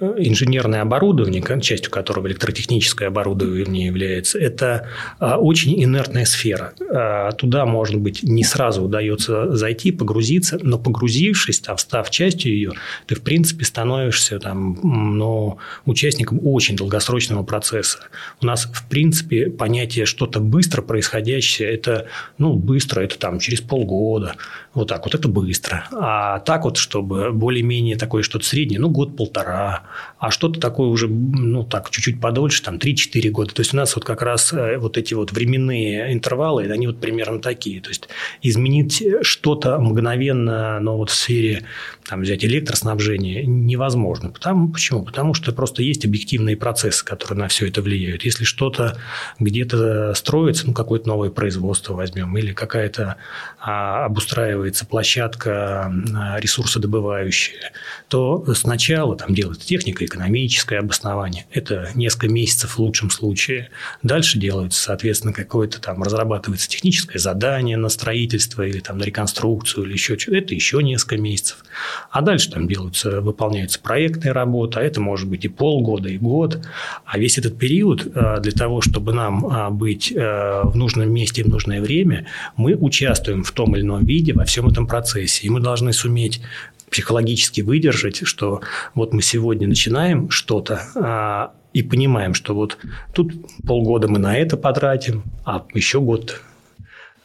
[0.00, 6.74] инженерное оборудование, частью которого электротехническое оборудование является, это а, очень инертная сфера.
[6.90, 12.72] А, туда, может быть, не сразу удается зайти, погрузиться, но погрузившись, там, став частью ее,
[13.06, 17.98] ты, в принципе, становишься там, ну, участником очень долгосрочного процесса.
[18.42, 22.06] У нас, в принципе, понятие что-то быстро происходящее, это,
[22.38, 24.34] ну, быстро, это там через полгода,
[24.74, 25.86] вот так вот, это быстро.
[25.92, 29.84] А так вот, чтобы более-менее такое что-то среднее, ну, год-полтора,
[30.18, 33.54] а что-то такое уже, ну, так, чуть-чуть подольше, там, 3-4 года.
[33.54, 37.00] То есть, у нас вот как раз э, вот эти вот временные интервалы, они вот
[37.00, 37.80] примерно такие.
[37.80, 38.08] То есть,
[38.42, 41.64] изменить что-то мгновенно, но вот в сфере,
[42.08, 44.30] там, взять электроснабжения невозможно.
[44.30, 45.04] Потому, почему?
[45.04, 48.24] Потому что просто есть объективные процессы, которые на все это влияют.
[48.24, 48.98] Если что-то
[49.38, 53.16] где-то строится, ну, какое-то новое производство возьмем, или какая-то
[53.60, 57.72] а, обустраивается площадка а, ресурсодобывающая,
[58.08, 61.46] то сначала там делается технико-экономическое обоснование.
[61.52, 63.70] Это несколько месяцев в лучшем случае.
[64.02, 69.92] Дальше делается, соответственно, какое-то там разрабатывается техническое задание на строительство или там на реконструкцию или
[69.92, 70.38] еще что-то.
[70.38, 71.64] Это еще несколько месяцев.
[72.10, 76.60] А дальше там делаются, выполняются проектные работы, а это может быть и полгода, и год.
[77.04, 81.44] А весь этот период э, для того, чтобы нам а, быть э, в нужном месте
[81.44, 85.46] в нужное время, мы участвуем в том или ином виде во всем этом процессе.
[85.46, 86.40] И мы должны суметь
[86.88, 88.60] психологически выдержать, что
[88.94, 92.78] вот мы сегодня начинаем что-то, а, и понимаем, что вот
[93.12, 93.32] тут
[93.66, 96.40] полгода мы на это потратим, а еще год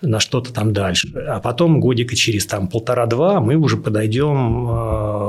[0.02, 1.10] на что-то там дальше.
[1.28, 4.68] А потом годика через там полтора-два мы уже подойдем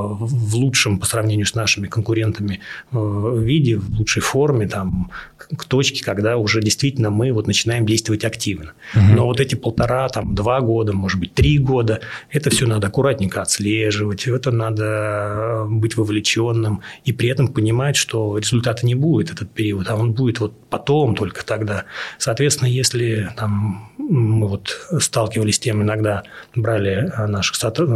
[0.03, 2.61] в лучшем по сравнению с нашими конкурентами
[2.93, 8.73] виде, в лучшей форме, там, к точке, когда уже действительно мы вот начинаем действовать активно.
[8.95, 9.15] Угу.
[9.15, 13.43] Но вот эти полтора, там, два года, может быть, три года, это все надо аккуратненько
[13.43, 19.89] отслеживать, это надо быть вовлеченным и при этом понимать, что результата не будет этот период,
[19.89, 21.85] а он будет вот потом только тогда.
[22.19, 26.23] Соответственно, если там мы вот сталкивались с тем, иногда
[26.55, 27.89] брали наших сотруд...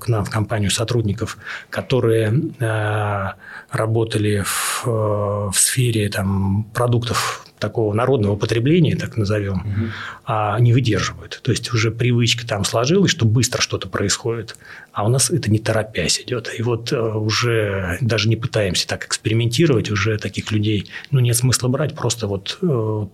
[0.00, 1.38] к нам в компанию сотрудников,
[1.70, 3.28] которые э,
[3.70, 9.86] работали в, в сфере там, продуктов такого народного потребления, так назовем, угу.
[10.26, 11.40] а не выдерживают.
[11.42, 14.56] То есть уже привычка там сложилась, что быстро что-то происходит,
[14.92, 16.50] а у нас это не торопясь идет.
[16.56, 21.68] И вот э, уже даже не пытаемся так экспериментировать, уже таких людей ну, нет смысла
[21.68, 23.06] брать, просто вот э,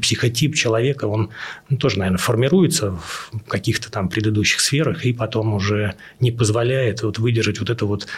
[0.00, 1.30] психотип человека, он
[1.68, 7.18] ну, тоже, наверное, формируется в каких-то там предыдущих сферах и потом уже не позволяет вот
[7.18, 8.08] выдержать вот это вот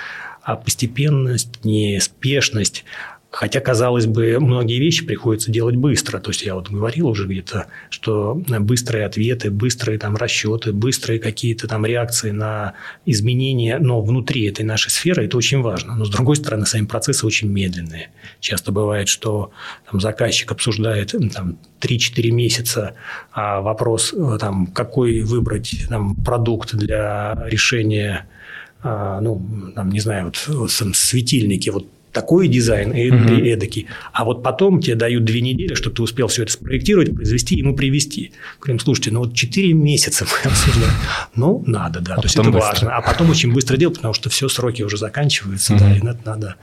[0.43, 2.85] а постепенность, неспешность,
[3.33, 6.21] Хотя, казалось бы, многие вещи приходится делать быстро.
[6.21, 11.67] То есть, я вот говорил уже где-то, что быстрые ответы, быстрые там расчеты, быстрые какие-то
[11.67, 12.75] там реакции на
[13.07, 15.97] изменения, но внутри этой нашей сферы это очень важно.
[15.97, 18.11] Но, с другой стороны, сами процессы очень медленные.
[18.39, 19.51] Часто бывает, что
[19.91, 22.95] там, заказчик обсуждает там, 3-4 месяца
[23.33, 28.29] а вопрос, э, там, какой выбрать там, продукт для решения
[28.83, 29.41] а, ну,
[29.75, 33.35] там, не знаю, вот, вот светильники, вот такой дизайн и угу.
[33.35, 33.87] эдакий.
[34.13, 37.75] А вот потом тебе дают две недели, чтобы ты успел все это спроектировать, произвести ему
[37.75, 38.33] привести.
[38.61, 40.93] Говорим, слушайте, ну вот 4 месяца мы обсуждаем.
[41.35, 42.15] Ну, надо, да.
[42.15, 42.61] А То есть это быстро.
[42.61, 42.97] важно.
[42.97, 45.81] А потом очень быстро делать, потому что все сроки уже заканчиваются, угу.
[45.83, 46.57] да, и это надо.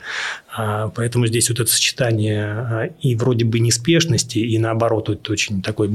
[0.55, 5.61] А, поэтому здесь вот это сочетание а, и вроде бы неспешности, и наоборот, вот очень
[5.61, 5.89] такой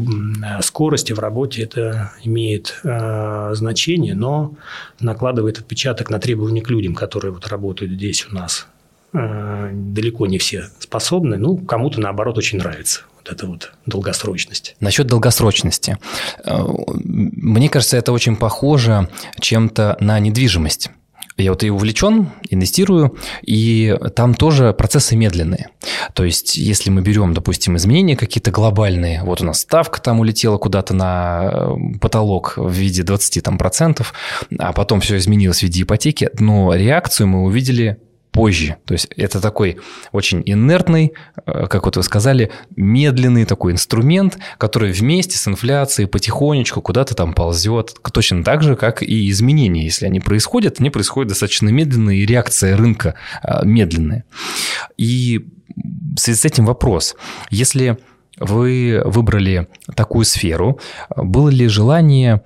[0.63, 4.55] скорости в работе, это имеет а, значение, но
[5.01, 8.67] накладывает отпечаток на требования к людям, которые вот работают здесь у нас.
[9.15, 14.75] Э, далеко не все способны, ну, кому-то, наоборот, очень нравится вот эта вот долгосрочность.
[14.81, 15.99] Насчет долгосрочности.
[16.45, 16.65] Э,
[17.05, 20.91] мне кажется, это очень похоже чем-то на недвижимость.
[21.37, 25.69] Я вот и увлечен, инвестирую, и там тоже процессы медленные.
[26.13, 30.59] То есть, если мы берем, допустим, изменения какие-то глобальные, вот у нас ставка там улетела
[30.59, 34.13] куда-то на э, потолок в виде 20 там, процентов,
[34.59, 37.99] а потом все изменилось в виде ипотеки, но реакцию мы увидели
[38.35, 38.77] позже.
[38.85, 39.79] То есть это такой
[40.11, 41.15] очень инертный,
[41.47, 47.33] э, как вот вы сказали, медленный такой инструмент, который вместе с инфляцией потихонечку куда-то там
[47.33, 47.95] ползет.
[48.13, 49.85] Точно так же, как и изменения.
[49.85, 54.25] Если они происходят, они происходят достаточно медленно, и реакция рынка э, медленная.
[54.97, 55.47] И
[56.17, 57.15] в связи с этим вопрос.
[57.51, 57.99] Если
[58.39, 60.81] вы выбрали такую сферу,
[61.17, 62.43] было ли желание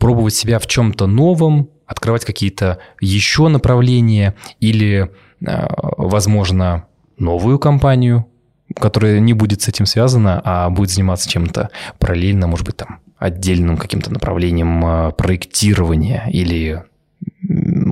[0.00, 5.10] пробовать себя в чем-то новом, открывать какие-то еще направления или,
[5.44, 5.66] э,
[5.96, 6.86] возможно,
[7.18, 8.26] новую компанию,
[8.74, 13.76] которая не будет с этим связана, а будет заниматься чем-то параллельно, может быть, там отдельным
[13.76, 16.82] каким-то направлением э, проектирования или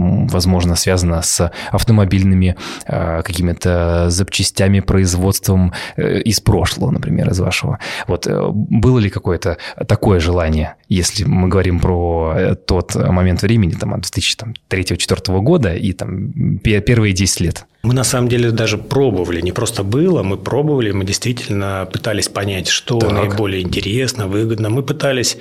[0.00, 7.78] возможно, связано с автомобильными э, какими-то запчастями, производством э, из прошлого, например, из вашего.
[8.06, 13.94] Вот э, было ли какое-то такое желание, если мы говорим про тот момент времени, там,
[13.94, 17.66] от 2003-2004 года и там первые 10 лет?
[17.82, 22.68] Мы на самом деле даже пробовали, не просто было, мы пробовали, мы действительно пытались понять,
[22.68, 23.12] что так.
[23.12, 24.68] наиболее интересно, выгодно.
[24.68, 25.38] Мы пытались,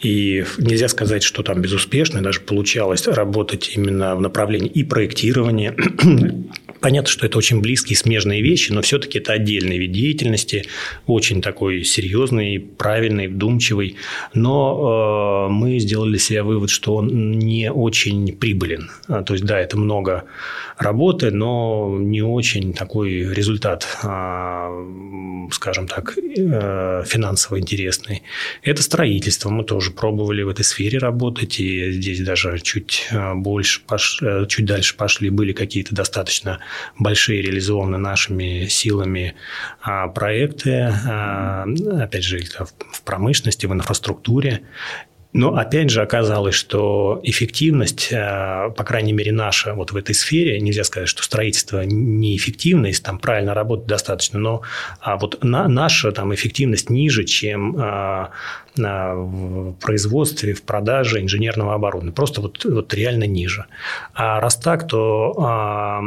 [0.00, 5.74] и нельзя сказать, что там безуспешно, даже получалось работать именно в направлении и проектирования,
[6.80, 10.64] Понятно, что это очень близкие смежные вещи, но все-таки это отдельный вид деятельности,
[11.06, 13.96] очень такой серьезный, правильный, вдумчивый.
[14.32, 18.90] Но э, мы сделали себя вывод, что он не очень прибылен.
[19.08, 20.24] А, то есть, да, это много
[20.78, 28.22] работы, но не очень такой результат, э, скажем так, э, финансово интересный.
[28.62, 29.50] Это строительство.
[29.50, 34.22] Мы тоже пробовали в этой сфере работать, и здесь даже чуть э, больше, пош...
[34.22, 36.58] Э, чуть дальше пошли, были какие-то достаточно
[36.98, 39.34] большие реализованы нашими силами
[39.80, 41.66] а, проекты, а,
[42.00, 42.40] опять же,
[42.92, 44.62] в промышленности, в инфраструктуре.
[45.32, 50.60] Но опять же оказалось, что эффективность, а, по крайней мере наша вот в этой сфере,
[50.60, 54.62] нельзя сказать, что строительство неэффективно, если там правильно работать достаточно, но
[55.04, 57.76] вот на, наша там эффективность ниже, чем
[58.76, 62.14] в производстве, в продаже инженерного оборудования.
[62.14, 63.66] Просто вот, вот реально ниже.
[64.14, 66.02] А раз так, то а,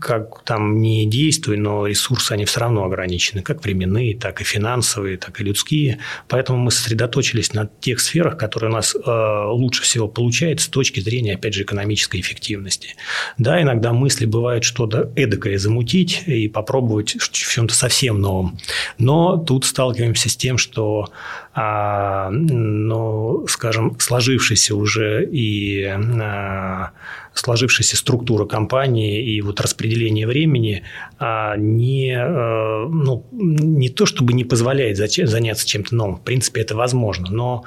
[0.00, 5.16] как там не действуй, но ресурсы, они все равно ограничены, как временные, так и финансовые,
[5.16, 5.98] так и людские.
[6.28, 11.00] Поэтому мы сосредоточились на тех сферах, которые у нас э, лучше всего получается с точки
[11.00, 12.96] зрения, опять же, экономической эффективности.
[13.38, 18.58] Да, иногда мысли бывают что-то эдакое замутить и попробовать в чем-то совсем новом.
[18.98, 21.10] Но тут сталкиваемся с тем, что,
[21.54, 26.92] а, ну, скажем, сложившийся уже и а,
[27.34, 30.82] сложившаяся структура компании и вот распределение времени
[31.18, 36.74] а, не, э, ну, не то чтобы не позволяет заняться чем-то новым, в принципе, это
[36.74, 37.64] возможно, но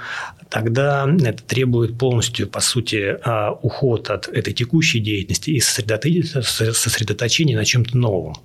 [0.50, 7.66] тогда это требует полностью, по сути, а, уход от этой текущей деятельности и сосредоточения на
[7.66, 8.36] чем-то новом.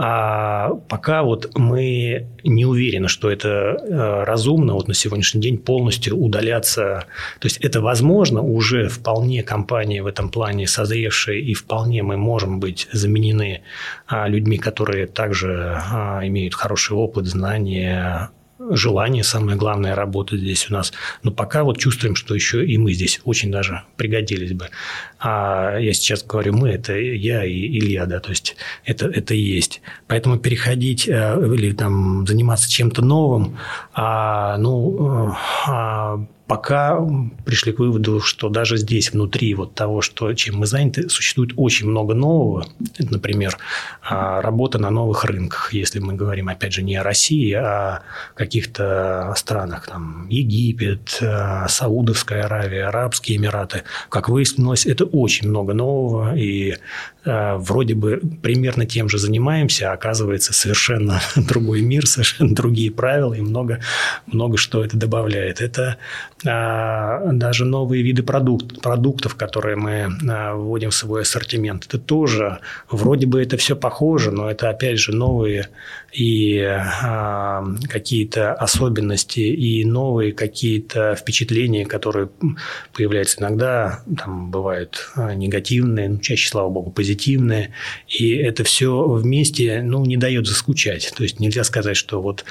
[0.00, 6.16] А пока вот мы не уверены, что это э, разумно вот на сегодняшний день полностью
[6.16, 7.06] удаляться.
[7.40, 12.60] То есть это возможно, уже вполне компания в этом плане созревшая, и вполне мы можем
[12.60, 13.62] быть заменены
[14.06, 18.30] а, людьми, которые также а, имеют хороший опыт, знания,
[18.70, 20.92] желание, самое главное, работать здесь у нас.
[21.22, 24.68] Но пока вот чувствуем, что еще и мы здесь очень даже пригодились бы.
[25.18, 29.80] А я сейчас говорю мы, это я и Илья, да, то есть это, это есть.
[30.06, 31.12] Поэтому переходить э,
[31.54, 33.58] или там заниматься чем-то новым,
[33.92, 35.32] а, ну, э,
[35.66, 36.98] а, пока
[37.44, 41.88] пришли к выводу, что даже здесь, внутри вот того, что, чем мы заняты, существует очень
[41.88, 42.66] много нового.
[42.96, 43.58] Это, например,
[44.02, 48.00] а, работа на новых рынках, если мы говорим, опять же, не о России, а
[48.34, 53.82] о каких-то странах, там, Египет, а, Саудовская Аравия, Арабские Эмираты.
[54.08, 56.76] Как выяснилось, это очень много нового, и
[57.24, 63.40] вроде бы примерно тем же занимаемся, а оказывается совершенно другой мир, совершенно другие правила, и
[63.40, 63.80] много,
[64.26, 65.60] много что это добавляет.
[65.60, 65.96] Это
[66.46, 71.86] а, даже новые виды продукт, продуктов, которые мы а, вводим в свой ассортимент.
[71.86, 75.68] Это тоже, вроде бы это все похоже, но это опять же новые
[76.12, 82.28] и а, какие-то особенности, и новые какие-то впечатления, которые
[82.92, 87.07] появляются иногда, там бывают негативные, ну, чаще, слава богу, позитивные,
[88.06, 91.12] и это все вместе ну, не дает заскучать.
[91.16, 92.44] То есть нельзя сказать, что вот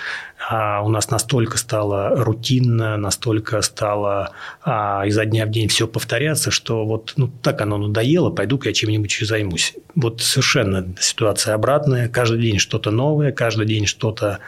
[0.49, 4.31] а, у нас настолько стало рутинно, настолько стало
[4.63, 8.73] а, изо дня в день все повторяться, что вот ну, так оно надоело, пойду-ка я
[8.73, 9.73] чем-нибудь еще займусь.
[9.95, 12.07] Вот совершенно ситуация обратная.
[12.07, 14.39] Каждый день что-то новое, каждый день что-то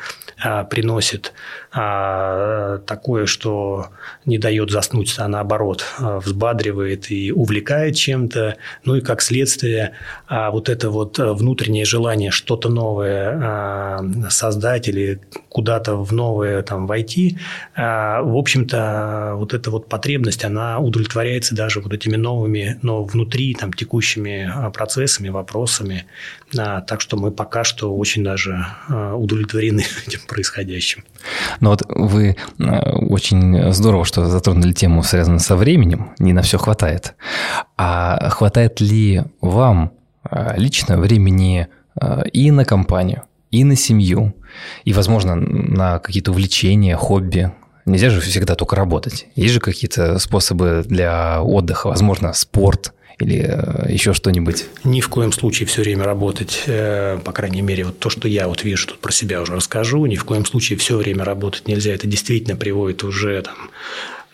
[0.42, 1.34] а, приносит
[1.72, 3.90] а, такое, что
[4.26, 8.58] не дает заснуть, а наоборот а, взбадривает и увлекает чем-то.
[8.86, 9.94] Ну и как следствие
[10.28, 16.88] а, вот это вот внутреннее желание что-то новое а, создать или куда-то в новое там
[16.88, 17.38] войти,
[17.76, 23.54] а, в общем-то вот эта вот потребность, она удовлетворяется даже вот этими новыми, но внутри
[23.54, 26.06] там текущими а, процессами, вопросами.
[26.58, 31.04] А, так что мы пока что очень даже а, удовлетворены этим происходящим.
[31.60, 36.12] Но вот вы э, очень здорово, что затронули тему, связанную со временем.
[36.20, 37.16] Не на все хватает.
[37.78, 39.92] А хватает ли вам
[40.30, 41.68] э, лично времени
[42.00, 44.36] э, и на компанию, и на семью,
[44.86, 47.52] и, возможно, на какие-то увлечения, хобби?
[47.86, 49.28] Нельзя же всегда только работать.
[49.36, 54.66] Есть же какие-то способы для отдыха, возможно, спорт– или э, еще что-нибудь?
[54.84, 58.48] Ни в коем случае все время работать, э, по крайней мере, вот то, что я
[58.48, 61.94] вот вижу, тут про себя уже расскажу, ни в коем случае все время работать нельзя.
[61.94, 63.70] Это действительно приводит уже там,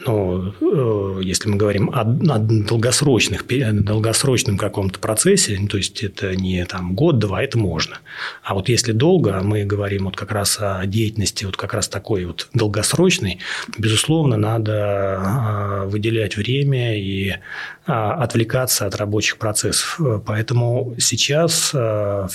[0.06, 6.64] ну, э, если мы говорим о, о долгосрочных, долгосрочном каком-то процессе, то есть это не
[6.66, 8.00] там год-два, это можно.
[8.44, 12.26] А вот если долго, мы говорим вот как раз о деятельности вот как раз такой
[12.26, 13.40] вот долгосрочной,
[13.78, 17.40] безусловно, надо выделять время и а,
[17.86, 20.00] отвлекаться от рабочих процессов.
[20.26, 22.28] Поэтому сейчас а,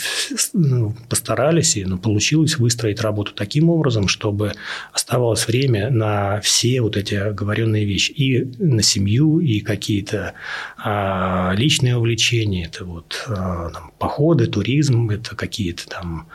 [0.53, 4.53] ну, постарались и ну, получилось выстроить работу таким образом, чтобы
[4.93, 8.13] оставалось время на все вот эти оговоренные вещи.
[8.13, 10.35] И на семью, и какие-то
[10.79, 12.67] а, личные увлечения.
[12.67, 16.29] Это вот там, походы, туризм, это какие-то там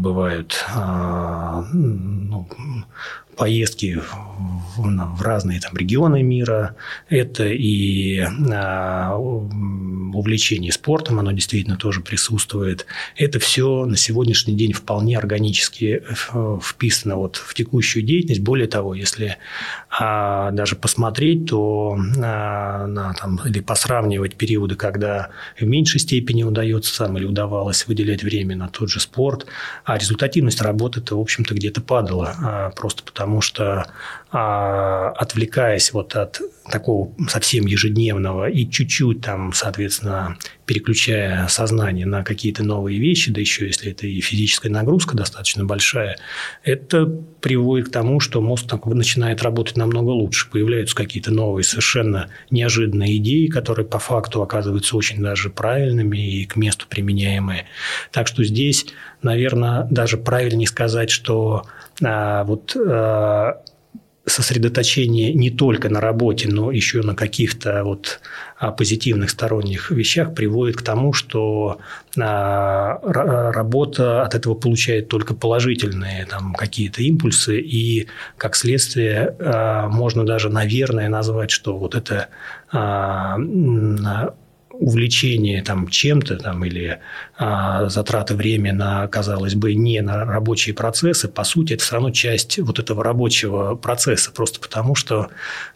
[0.00, 0.64] бывают
[1.72, 2.48] ну,
[3.38, 4.14] поездки в,
[4.76, 6.74] в разные там, регионы мира,
[7.08, 8.20] это и
[8.52, 12.86] а, увлечение спортом, оно действительно тоже присутствует.
[13.16, 16.02] Это все на сегодняшний день вполне органически
[16.62, 18.40] вписано вот в текущую деятельность.
[18.40, 19.36] Более того, если
[19.88, 26.94] а, даже посмотреть, то а, на, там, или посравнивать периоды, когда в меньшей степени удается
[26.94, 29.46] сам или удавалось выделять время на тот же спорт,
[29.84, 33.86] а результативность работы-то, в общем-то, где-то падала, а, просто потому что
[34.30, 40.36] а, отвлекаясь вот от такого совсем ежедневного и чуть-чуть там, соответственно,
[40.66, 46.18] переключая сознание на какие-то новые вещи, да еще если это и физическая нагрузка достаточно большая,
[46.62, 50.50] это приводит к тому, что мозг начинает работать намного лучше.
[50.50, 56.56] Появляются какие-то новые совершенно неожиданные идеи, которые по факту оказываются очень даже правильными и к
[56.56, 57.64] месту применяемые.
[58.12, 58.88] Так что здесь,
[59.22, 61.64] наверное, даже правильнее сказать, что
[62.00, 63.62] вот а,
[64.28, 68.20] сосредоточение не только на работе, но еще на каких-то вот
[68.58, 71.78] а, позитивных сторонних вещах приводит к тому, что
[72.18, 80.24] а, работа от этого получает только положительные там, какие-то импульсы, и как следствие а, можно
[80.24, 82.28] даже, наверное, назвать, что вот это
[84.78, 87.00] увлечение там чем-то там, или
[87.36, 92.10] а, затраты времени на, казалось бы, не на рабочие процессы, по сути, это все равно
[92.10, 95.28] часть вот этого рабочего процесса, просто потому что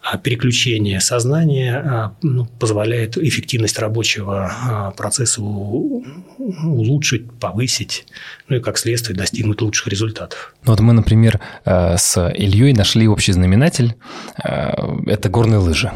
[0.03, 6.05] а, переключение сознания а, ну, позволяет эффективность рабочего а, процесса у,
[6.39, 8.07] улучшить, повысить,
[8.49, 10.55] ну и как следствие достигнуть лучших результатов.
[10.65, 13.95] Ну вот мы, например, э, с Ильей нашли общий знаменатель
[14.43, 14.73] э,–
[15.07, 15.91] это горные лыжи.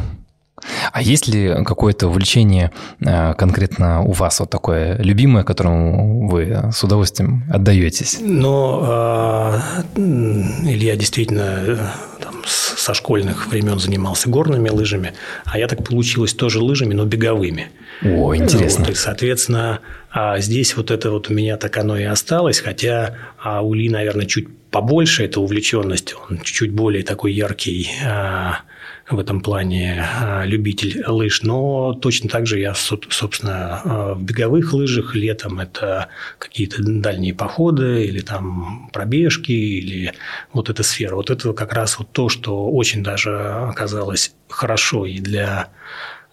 [0.92, 6.82] А есть ли какое-то увлечение э, конкретно у вас вот такое любимое, которому вы с
[6.82, 8.18] удовольствием отдаетесь?
[8.20, 9.60] Ну, э,
[9.96, 11.76] Илья действительно э,
[12.20, 15.12] там, со школьных времен занимался горными лыжами,
[15.44, 17.70] а я так получилось тоже лыжами, но беговыми.
[18.02, 18.84] О, интересно.
[18.84, 23.14] Вот, и, соответственно, а здесь вот это вот у меня так оно и осталось, хотя
[23.42, 28.60] а у Ли, наверное, чуть побольше эта увлеченность, он чуть более такой яркий а,
[29.08, 34.72] в этом плане а, любитель лыж, но точно так же я, собственно, а, в беговых
[34.72, 40.12] лыжах летом это какие-то дальние походы или там пробежки или
[40.52, 41.14] вот эта сфера.
[41.14, 45.68] Вот это как раз вот то, что очень даже оказалось хорошо и для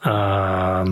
[0.01, 0.85] а,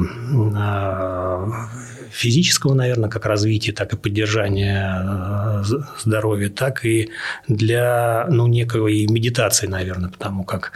[2.12, 5.64] физического, наверное, как развития, так и поддержания
[6.00, 7.10] здоровья, так и
[7.48, 10.74] для ну, некой медитации, наверное, потому как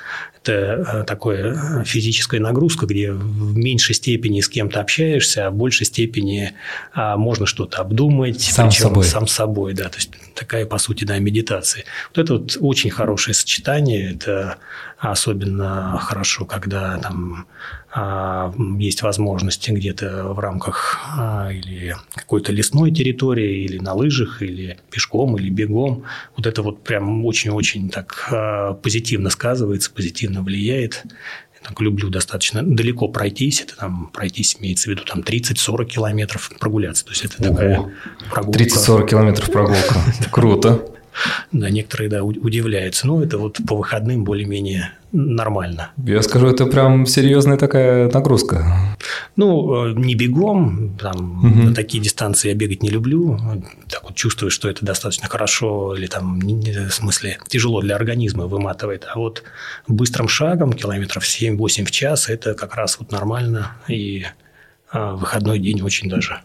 [0.48, 6.54] это такая физическая нагрузка, где в меньшей степени с кем-то общаешься, а в большей степени
[6.94, 8.42] а, можно что-то обдумать.
[8.42, 9.06] Сам собой.
[9.06, 9.90] Сам собой, да.
[9.90, 11.86] То есть такая, по сути, да, медитация.
[12.14, 14.14] Вот это вот очень хорошее сочетание.
[14.14, 14.58] Это
[14.98, 17.48] особенно хорошо, когда там
[17.94, 21.00] а, есть возможности где-то в рамках
[21.52, 26.04] или какой-то лесной территории, или на лыжах, или пешком, или бегом.
[26.36, 31.04] Вот это вот прям очень-очень так а, позитивно сказывается, позитивно влияет.
[31.06, 33.62] Я так люблю достаточно далеко пройтись.
[33.62, 37.06] Это там пройтись имеется в виду там 30-40 километров прогуляться.
[37.06, 37.92] То есть это такая
[38.32, 38.60] прогулка.
[38.60, 39.96] 30-40 километров прогулка.
[40.32, 40.86] Круто.
[41.52, 43.08] Да, некоторые, да, удивляются.
[43.08, 45.92] Ну, это вот по выходным более-менее нормально.
[45.98, 48.98] Я скажу, это прям серьезная такая нагрузка.
[49.36, 51.70] Ну, э, не бегом, там, угу.
[51.70, 53.40] на такие дистанции я бегать не люблю.
[53.90, 59.06] Так вот чувствую, что это достаточно хорошо или там, в смысле, тяжело для организма выматывает.
[59.08, 59.44] А вот
[59.88, 63.78] быстрым шагом, километров 7-8 в час, это как раз вот нормально.
[63.88, 64.26] И
[64.92, 66.42] а, выходной день очень даже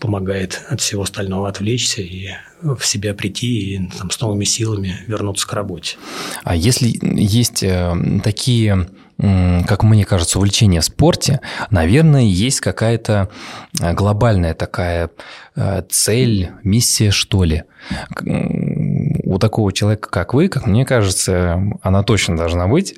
[0.00, 2.30] помогает от всего остального отвлечься и
[2.62, 5.96] в себя прийти и там, с новыми силами вернуться к работе.
[6.44, 8.88] А если есть э, такие
[9.20, 11.40] как мне кажется, увлечение в спорте,
[11.70, 13.28] наверное, есть какая-то
[13.80, 15.10] э, глобальная такая
[15.56, 17.64] э, цель, миссия, что ли.
[18.20, 22.94] У такого человека, как вы, как мне кажется, она точно должна быть.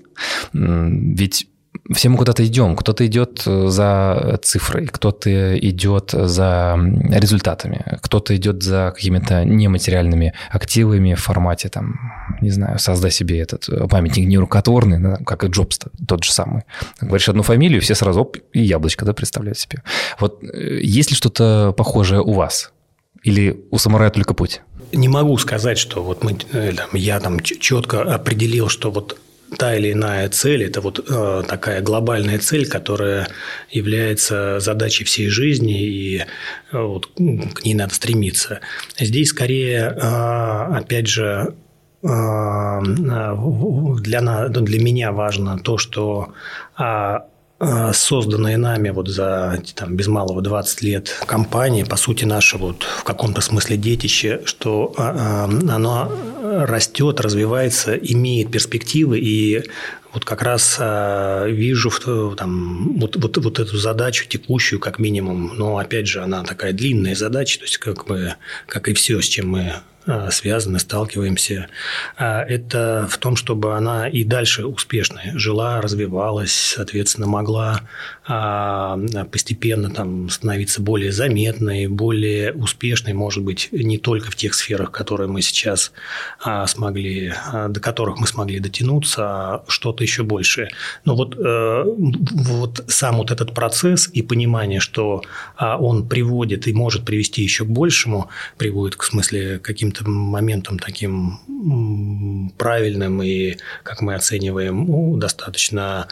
[0.53, 1.49] Ведь
[1.95, 2.77] все мы куда-то идем.
[2.77, 6.77] Кто-то идет э, за цифрой, кто-то идет за
[7.11, 13.69] результатами, кто-то идет за какими-то нематериальными активами в формате, там, не знаю, создай себе этот
[13.69, 16.63] э, памятник нерукотворный, как и Джобс тот же самый.
[17.01, 19.83] Говоришь одну фамилию, все сразу оп, и яблочко да, представляют себе.
[20.19, 22.73] Вот э, есть ли что-то похожее у вас?
[23.23, 24.63] Или у самурая только путь?
[24.93, 26.37] Не могу сказать, что вот мы,
[26.95, 29.19] я там четко определил, что вот
[29.59, 33.29] та или иная цель– это вот э, такая глобальная цель, которая
[33.71, 36.25] является задачей всей жизни, и э,
[36.73, 38.61] вот, к ней надо стремиться.
[38.99, 41.55] Здесь скорее, э, опять же,
[42.03, 42.07] э,
[44.01, 46.33] для, для меня важно то, что
[46.77, 47.27] а,
[47.93, 53.05] созданные нами вот за там, без малого 20 лет компании, по сути, наше вот в
[53.05, 56.11] каком-то смысле детище, что а, а, оно
[56.43, 59.63] растет, развивается, имеет перспективы и
[60.13, 61.91] вот как раз э, вижу
[62.37, 67.15] там, вот, вот, вот эту задачу текущую, как минимум, но опять же, она такая длинная
[67.15, 68.35] задача, то есть как бы,
[68.67, 69.75] как и все, с чем мы
[70.07, 71.69] а, связаны, сталкиваемся,
[72.17, 77.83] а, это в том, чтобы она и дальше успешно жила, развивалась, соответственно, могла
[78.27, 78.99] а,
[79.31, 85.29] постепенно там становиться более заметной, более успешной, может быть, не только в тех сферах, которые
[85.29, 85.93] мы сейчас
[86.67, 87.35] смогли,
[87.69, 90.71] до которых мы смогли дотянуться, а что-то еще большее.
[91.05, 95.23] Но вот, э, вот сам вот этот процесс и понимание, что
[95.59, 101.41] он приводит и может привести еще к большему, приводит к смысле каким-то моментом таким
[102.59, 106.09] правильным и, как мы оцениваем, ну, достаточно а,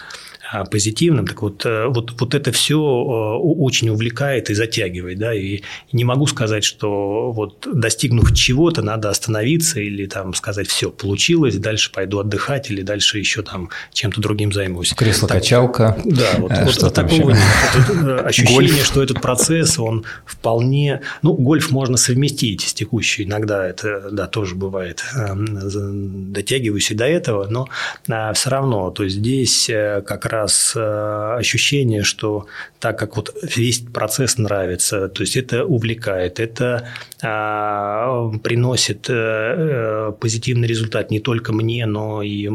[0.70, 1.26] позитивным.
[1.26, 5.18] Так вот, э, вот, вот это все э, очень увлекает и затягивает.
[5.18, 5.34] Да?
[5.34, 11.56] И не могу сказать, что вот достигнув чего-то, надо остановиться или там сказать, все, получилось,
[11.56, 14.94] дальше пойду отдыхать или дальше еще там чем-то другим займусь.
[14.94, 15.98] Кресло-качалка.
[16.04, 17.42] Да, вот, э, вот, вот такого нет.
[17.88, 18.86] Вот, ощущение, гольф.
[18.86, 21.02] что этот процесс, он вполне...
[21.22, 23.24] Ну, гольф можно совместить с текущей.
[23.24, 25.04] Иногда это, да, тоже бывает.
[25.14, 27.68] Эм, дотягиваюсь и до этого, но
[28.08, 28.90] а, все равно.
[28.90, 29.66] То есть, здесь
[30.06, 32.46] как раз раз э, ощущение, что
[32.80, 36.88] так как вот весь процесс нравится, то есть это увлекает, это
[37.22, 42.48] а, приносит э, позитивный результат не только мне, но и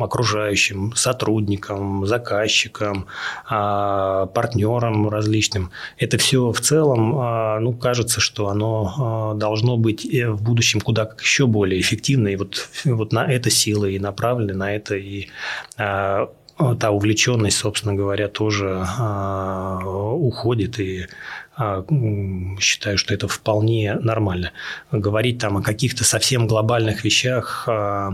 [0.00, 3.06] окружающим, сотрудникам, заказчикам,
[3.48, 5.70] а, партнерам различным.
[5.96, 11.06] Это все в целом, а, ну, кажется, что оно должно быть э, в будущем куда
[11.06, 15.28] как еще более эффективно, и вот, вот на это силы и направлены, на это и
[16.78, 21.06] та увлеченность, собственно говоря, тоже а, уходит и
[21.56, 21.84] а,
[22.58, 24.52] считаю, что это вполне нормально.
[24.92, 28.12] Говорить там о каких-то совсем глобальных вещах, а,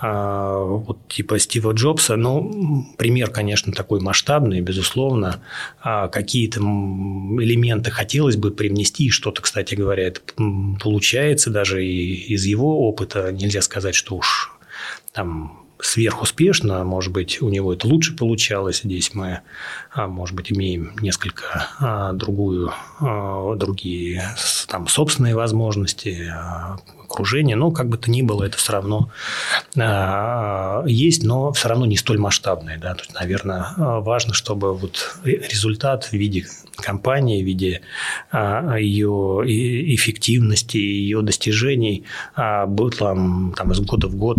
[0.00, 5.40] вот типа Стива Джобса, ну, пример, конечно, такой масштабный, безусловно.
[5.82, 10.20] Какие-то элементы хотелось бы привнести, что-то, кстати говоря, это
[10.82, 13.30] получается даже и из его опыта.
[13.32, 14.52] Нельзя сказать, что уж
[15.12, 18.82] там сверхуспешно, может быть, у него это лучше получалось.
[18.84, 19.40] Здесь мы,
[19.92, 24.22] а, может быть, имеем несколько а, другую, а, другие
[24.68, 26.32] там, собственные возможности,
[27.12, 29.10] окружение, но как бы то ни было, это все равно
[29.76, 32.78] э, есть, но все равно не столь масштабное.
[32.78, 32.94] Да?
[32.94, 36.46] То есть, наверное, важно, чтобы вот результат в виде
[36.76, 37.82] компании, в виде
[38.32, 39.42] э, ее
[39.94, 42.04] эффективности, ее достижений
[42.66, 44.38] был там, там из года в год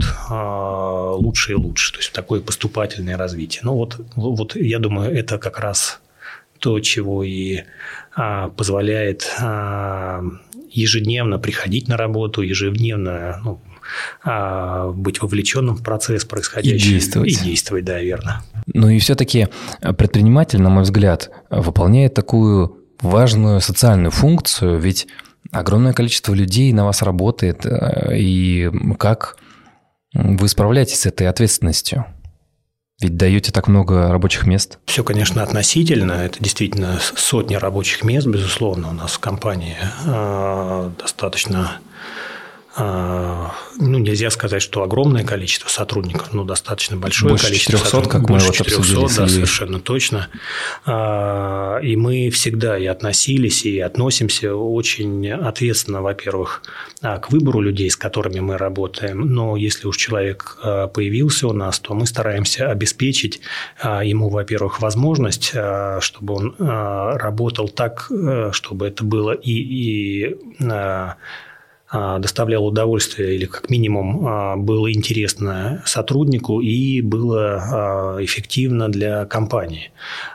[1.24, 1.94] лучше и лучше.
[1.94, 3.62] То есть, такое поступательное развитие.
[3.64, 6.00] Ну, вот, вот я думаю, это как раз
[6.64, 7.64] то, чего и
[8.16, 10.24] а, позволяет а,
[10.74, 13.62] ежедневно приходить на работу, ежедневно ну,
[14.24, 16.76] а, быть вовлеченным в процесс происходящий.
[16.76, 17.32] И действовать.
[17.32, 18.44] И действовать, да, верно.
[18.68, 19.48] Ну и все-таки
[19.82, 25.08] предприниматель, на мой взгляд, выполняет такую важную социальную функцию, ведь
[25.52, 29.38] огромное количество людей на вас работает, э, и как
[30.14, 32.06] вы справляетесь с этой ответственностью?
[33.02, 34.80] Ведь даете так много рабочих мест.
[34.86, 36.14] Все, конечно, относительно.
[36.14, 41.80] Это действительно сотни рабочих мест, безусловно, у нас в компании а, достаточно
[42.76, 48.46] ну, нельзя сказать, что огромное количество сотрудников, но достаточно большое больше количество 400, как больше
[48.46, 50.28] мы вот 400, да, совершенно точно.
[50.86, 56.64] А, и мы всегда и относились, и относимся очень ответственно, во-первых,
[57.02, 59.22] а, к выбору людей, с которыми мы работаем.
[59.22, 60.58] Но если уж человек
[60.94, 63.42] появился у нас, то мы стараемся обеспечить
[63.84, 65.54] ему, во-первых, возможность,
[66.00, 66.56] чтобы он
[67.18, 71.16] работал так, э, чтобы это было и, и а,
[71.94, 79.91] доставляло удовольствие или как минимум а, было интересно сотруднику и было а, эффективно для компании.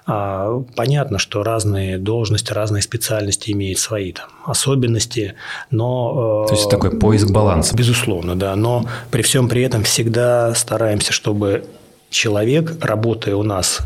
[0.06, 5.34] Понятно, что разные должности, разные специальности имеют свои там, особенности,
[5.70, 6.46] но...
[6.48, 7.76] То есть такой поиск баланса.
[7.76, 8.56] Безусловно, да.
[8.56, 11.64] Но при всем при этом всегда стараемся, чтобы
[12.10, 13.80] человек, работая у нас,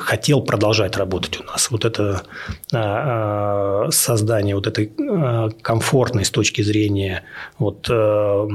[0.00, 1.70] хотел продолжать работать у нас.
[1.70, 2.22] Вот это
[2.72, 7.24] а, а, создание вот этой а, комфортной с точки зрения
[7.58, 8.48] вот э,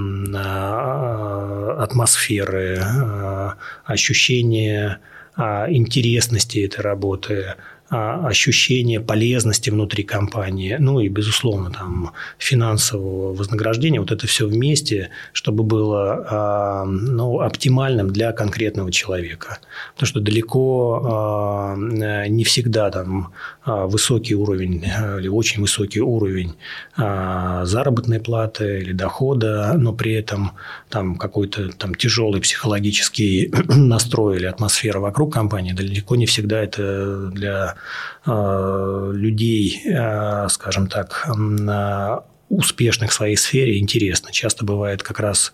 [1.77, 2.81] атмосферы,
[3.85, 4.99] ощущения
[5.37, 7.55] интересности этой работы,
[8.27, 15.63] ощущение полезности внутри компании, ну и, безусловно, там финансового вознаграждения, вот это все вместе, чтобы
[15.63, 19.59] было а, ну, оптимальным для конкретного человека.
[19.93, 21.75] Потому что далеко а,
[22.27, 23.33] не всегда там
[23.65, 24.83] высокий уровень
[25.19, 26.55] или очень высокий уровень
[26.95, 30.51] заработной платы или дохода, но при этом
[30.89, 37.75] там какой-то там тяжелый психологический настрой или атмосфера вокруг компании, далеко не всегда это для
[38.25, 44.31] э, людей, э, скажем так, э, успешных в своей сфере интересно.
[44.31, 45.53] Часто бывает как раз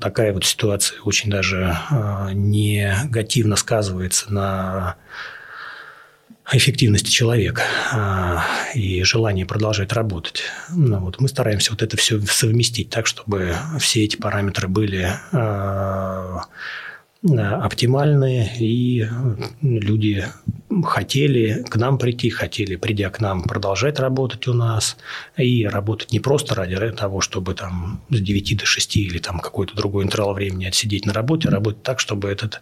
[0.00, 1.76] такая вот ситуация очень даже
[2.32, 4.96] негативно сказывается на
[6.52, 7.62] эффективности человека
[8.74, 10.42] и желание продолжать работать.
[10.70, 15.10] Ну, вот мы стараемся вот это все совместить так, чтобы все эти параметры были
[17.32, 19.08] оптимальные, и
[19.62, 20.26] люди
[20.84, 24.96] хотели к нам прийти, хотели, придя к нам, продолжать работать у нас,
[25.38, 29.74] и работать не просто ради того, чтобы там с 9 до 6 или там какой-то
[29.74, 32.60] другой интервал времени отсидеть на работе, а работать так, чтобы этот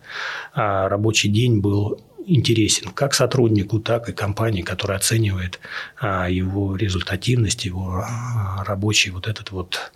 [0.54, 5.60] а, рабочий день был интересен как сотруднику, так и компании, которая оценивает
[6.00, 9.92] а, его результативность, его а, рабочий вот этот вот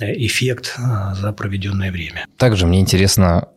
[0.00, 2.26] э, эффект а, за проведенное время.
[2.36, 3.48] Также мне интересно,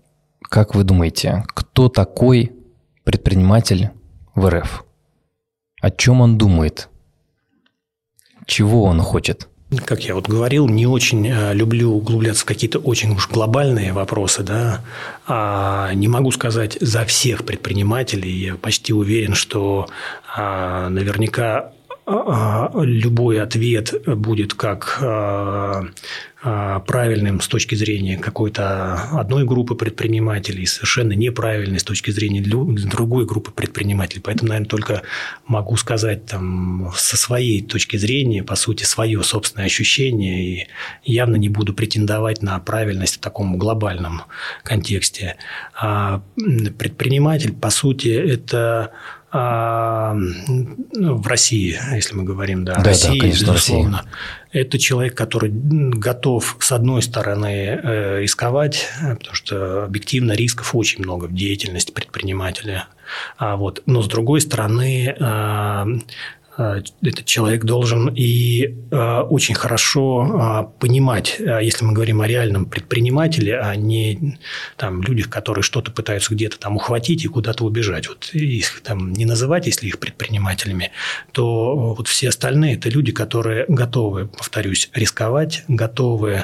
[0.42, 2.52] как вы думаете, кто такой
[3.04, 3.90] предприниматель
[4.34, 4.84] в РФ?
[5.82, 6.90] О чем он думает?
[8.46, 9.50] Чего он хочет?
[9.86, 14.44] Как я вот говорил, не очень э, люблю углубляться в какие-то очень уж глобальные вопросы,
[14.44, 14.82] да.
[15.26, 18.32] А не могу сказать за всех предпринимателей.
[18.32, 19.90] Я почти уверен, что
[20.36, 21.72] а, наверняка
[22.08, 25.00] любой ответ будет как
[26.48, 33.26] а, правильным с точки зрения какой-то одной группы предпринимателей, совершенно неправильный с точки зрения другой
[33.26, 34.22] группы предпринимателей.
[34.24, 35.02] Поэтому, наверное, только
[35.48, 40.68] могу сказать там, со своей точки зрения, по сути, свое собственное ощущение, и
[41.04, 44.22] явно не буду претендовать на правильность в таком глобальном
[44.62, 45.38] контексте.
[45.74, 46.22] А
[46.78, 48.92] предприниматель, по сути, это
[49.25, 49.25] а,
[50.14, 54.64] ну, в России, если мы говорим, да, да России, да, конечно, безусловно, Россия.
[54.64, 61.26] это человек, который готов, с одной стороны, э, рисковать, потому что объективно рисков очень много
[61.26, 62.88] в деятельности предпринимателя,
[63.38, 65.86] а вот, но с другой стороны, а,
[66.45, 72.66] Э, этот человек должен и э, очень хорошо э, понимать, если мы говорим о реальном
[72.66, 74.38] предпринимателе, а не
[74.78, 78.08] там, людях, которые что-то пытаются где-то там ухватить и куда-то убежать.
[78.08, 80.92] Вот их там не называть, если их предпринимателями,
[81.32, 86.44] то вот все остальные– это люди, которые готовы, повторюсь, рисковать, готовы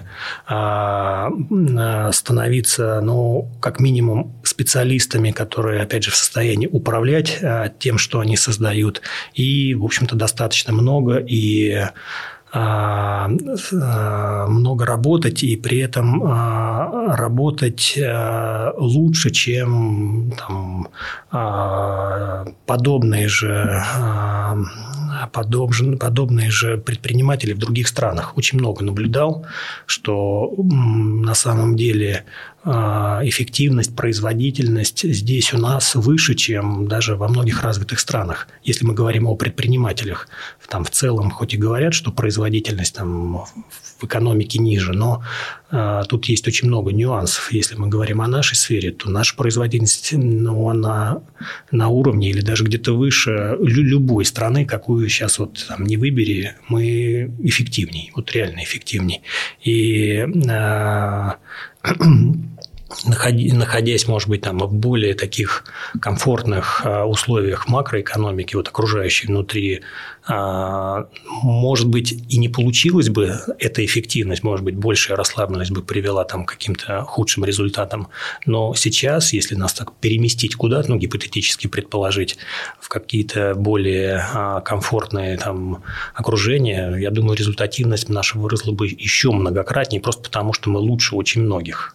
[2.12, 7.39] становиться, ну, как минимум, специалистами, которые, опять же, в состоянии управлять
[7.80, 9.01] тем, что они создают,
[9.34, 11.86] и, в общем, общем-то, достаточно много, и
[12.54, 13.30] а,
[13.74, 17.97] а, много работать и при этом а, работать
[18.78, 20.88] лучше, чем там,
[22.66, 23.82] подобные же
[25.30, 28.38] подобные же предприниматели в других странах.
[28.38, 29.45] Очень много наблюдал,
[29.86, 32.26] что на самом деле
[32.64, 38.47] эффективность, производительность здесь у нас выше, чем даже во многих развитых странах.
[38.64, 40.28] Если мы говорим о предпринимателях,
[40.68, 43.45] там в целом хоть и говорят, что производительность там
[44.01, 45.24] в экономике ниже, но
[45.72, 47.51] э, тут есть очень много нюансов.
[47.51, 51.22] Если мы говорим о нашей сфере, то наша производительность ну, она
[51.72, 57.32] на уровне или даже где-то выше любой страны, какую сейчас вот там не выбери, мы
[57.39, 59.22] эффективней, вот реально эффективней.
[59.64, 61.32] И э,
[61.84, 61.88] 咳
[63.05, 65.63] находясь, может быть, там в более таких
[65.99, 69.81] комфортных а, условиях макроэкономики, вот окружающей внутри,
[70.27, 76.23] а, может быть, и не получилось бы эта эффективность, может быть, большая расслабленность бы привела
[76.23, 78.07] там к каким-то худшим результатам.
[78.45, 82.37] Но сейчас, если нас так переместить куда-то, ну, гипотетически предположить,
[82.79, 85.83] в какие-то более а, комфортные там
[86.13, 91.41] окружения, я думаю, результативность наша выросла бы еще многократнее, просто потому что мы лучше очень
[91.41, 91.93] многих.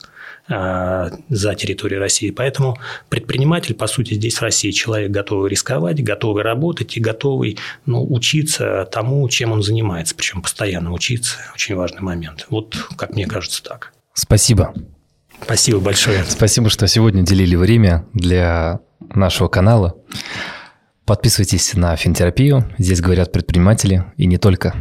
[0.48, 2.30] А, за территорией России.
[2.30, 2.78] Поэтому
[3.08, 8.88] предприниматель, по сути, здесь в России человек готовый рисковать, готовый работать и готовый ну, учиться
[8.92, 10.14] тому, чем он занимается.
[10.14, 11.38] Причем постоянно учиться.
[11.52, 12.46] Очень важный момент.
[12.48, 13.92] Вот как мне кажется так.
[14.12, 14.72] Спасибо.
[15.42, 16.24] Спасибо большое.
[16.28, 19.96] Спасибо, что сегодня делили время для нашего канала.
[21.04, 22.72] Подписывайтесь на Финтерапию.
[22.78, 24.74] Здесь говорят предприниматели и не только.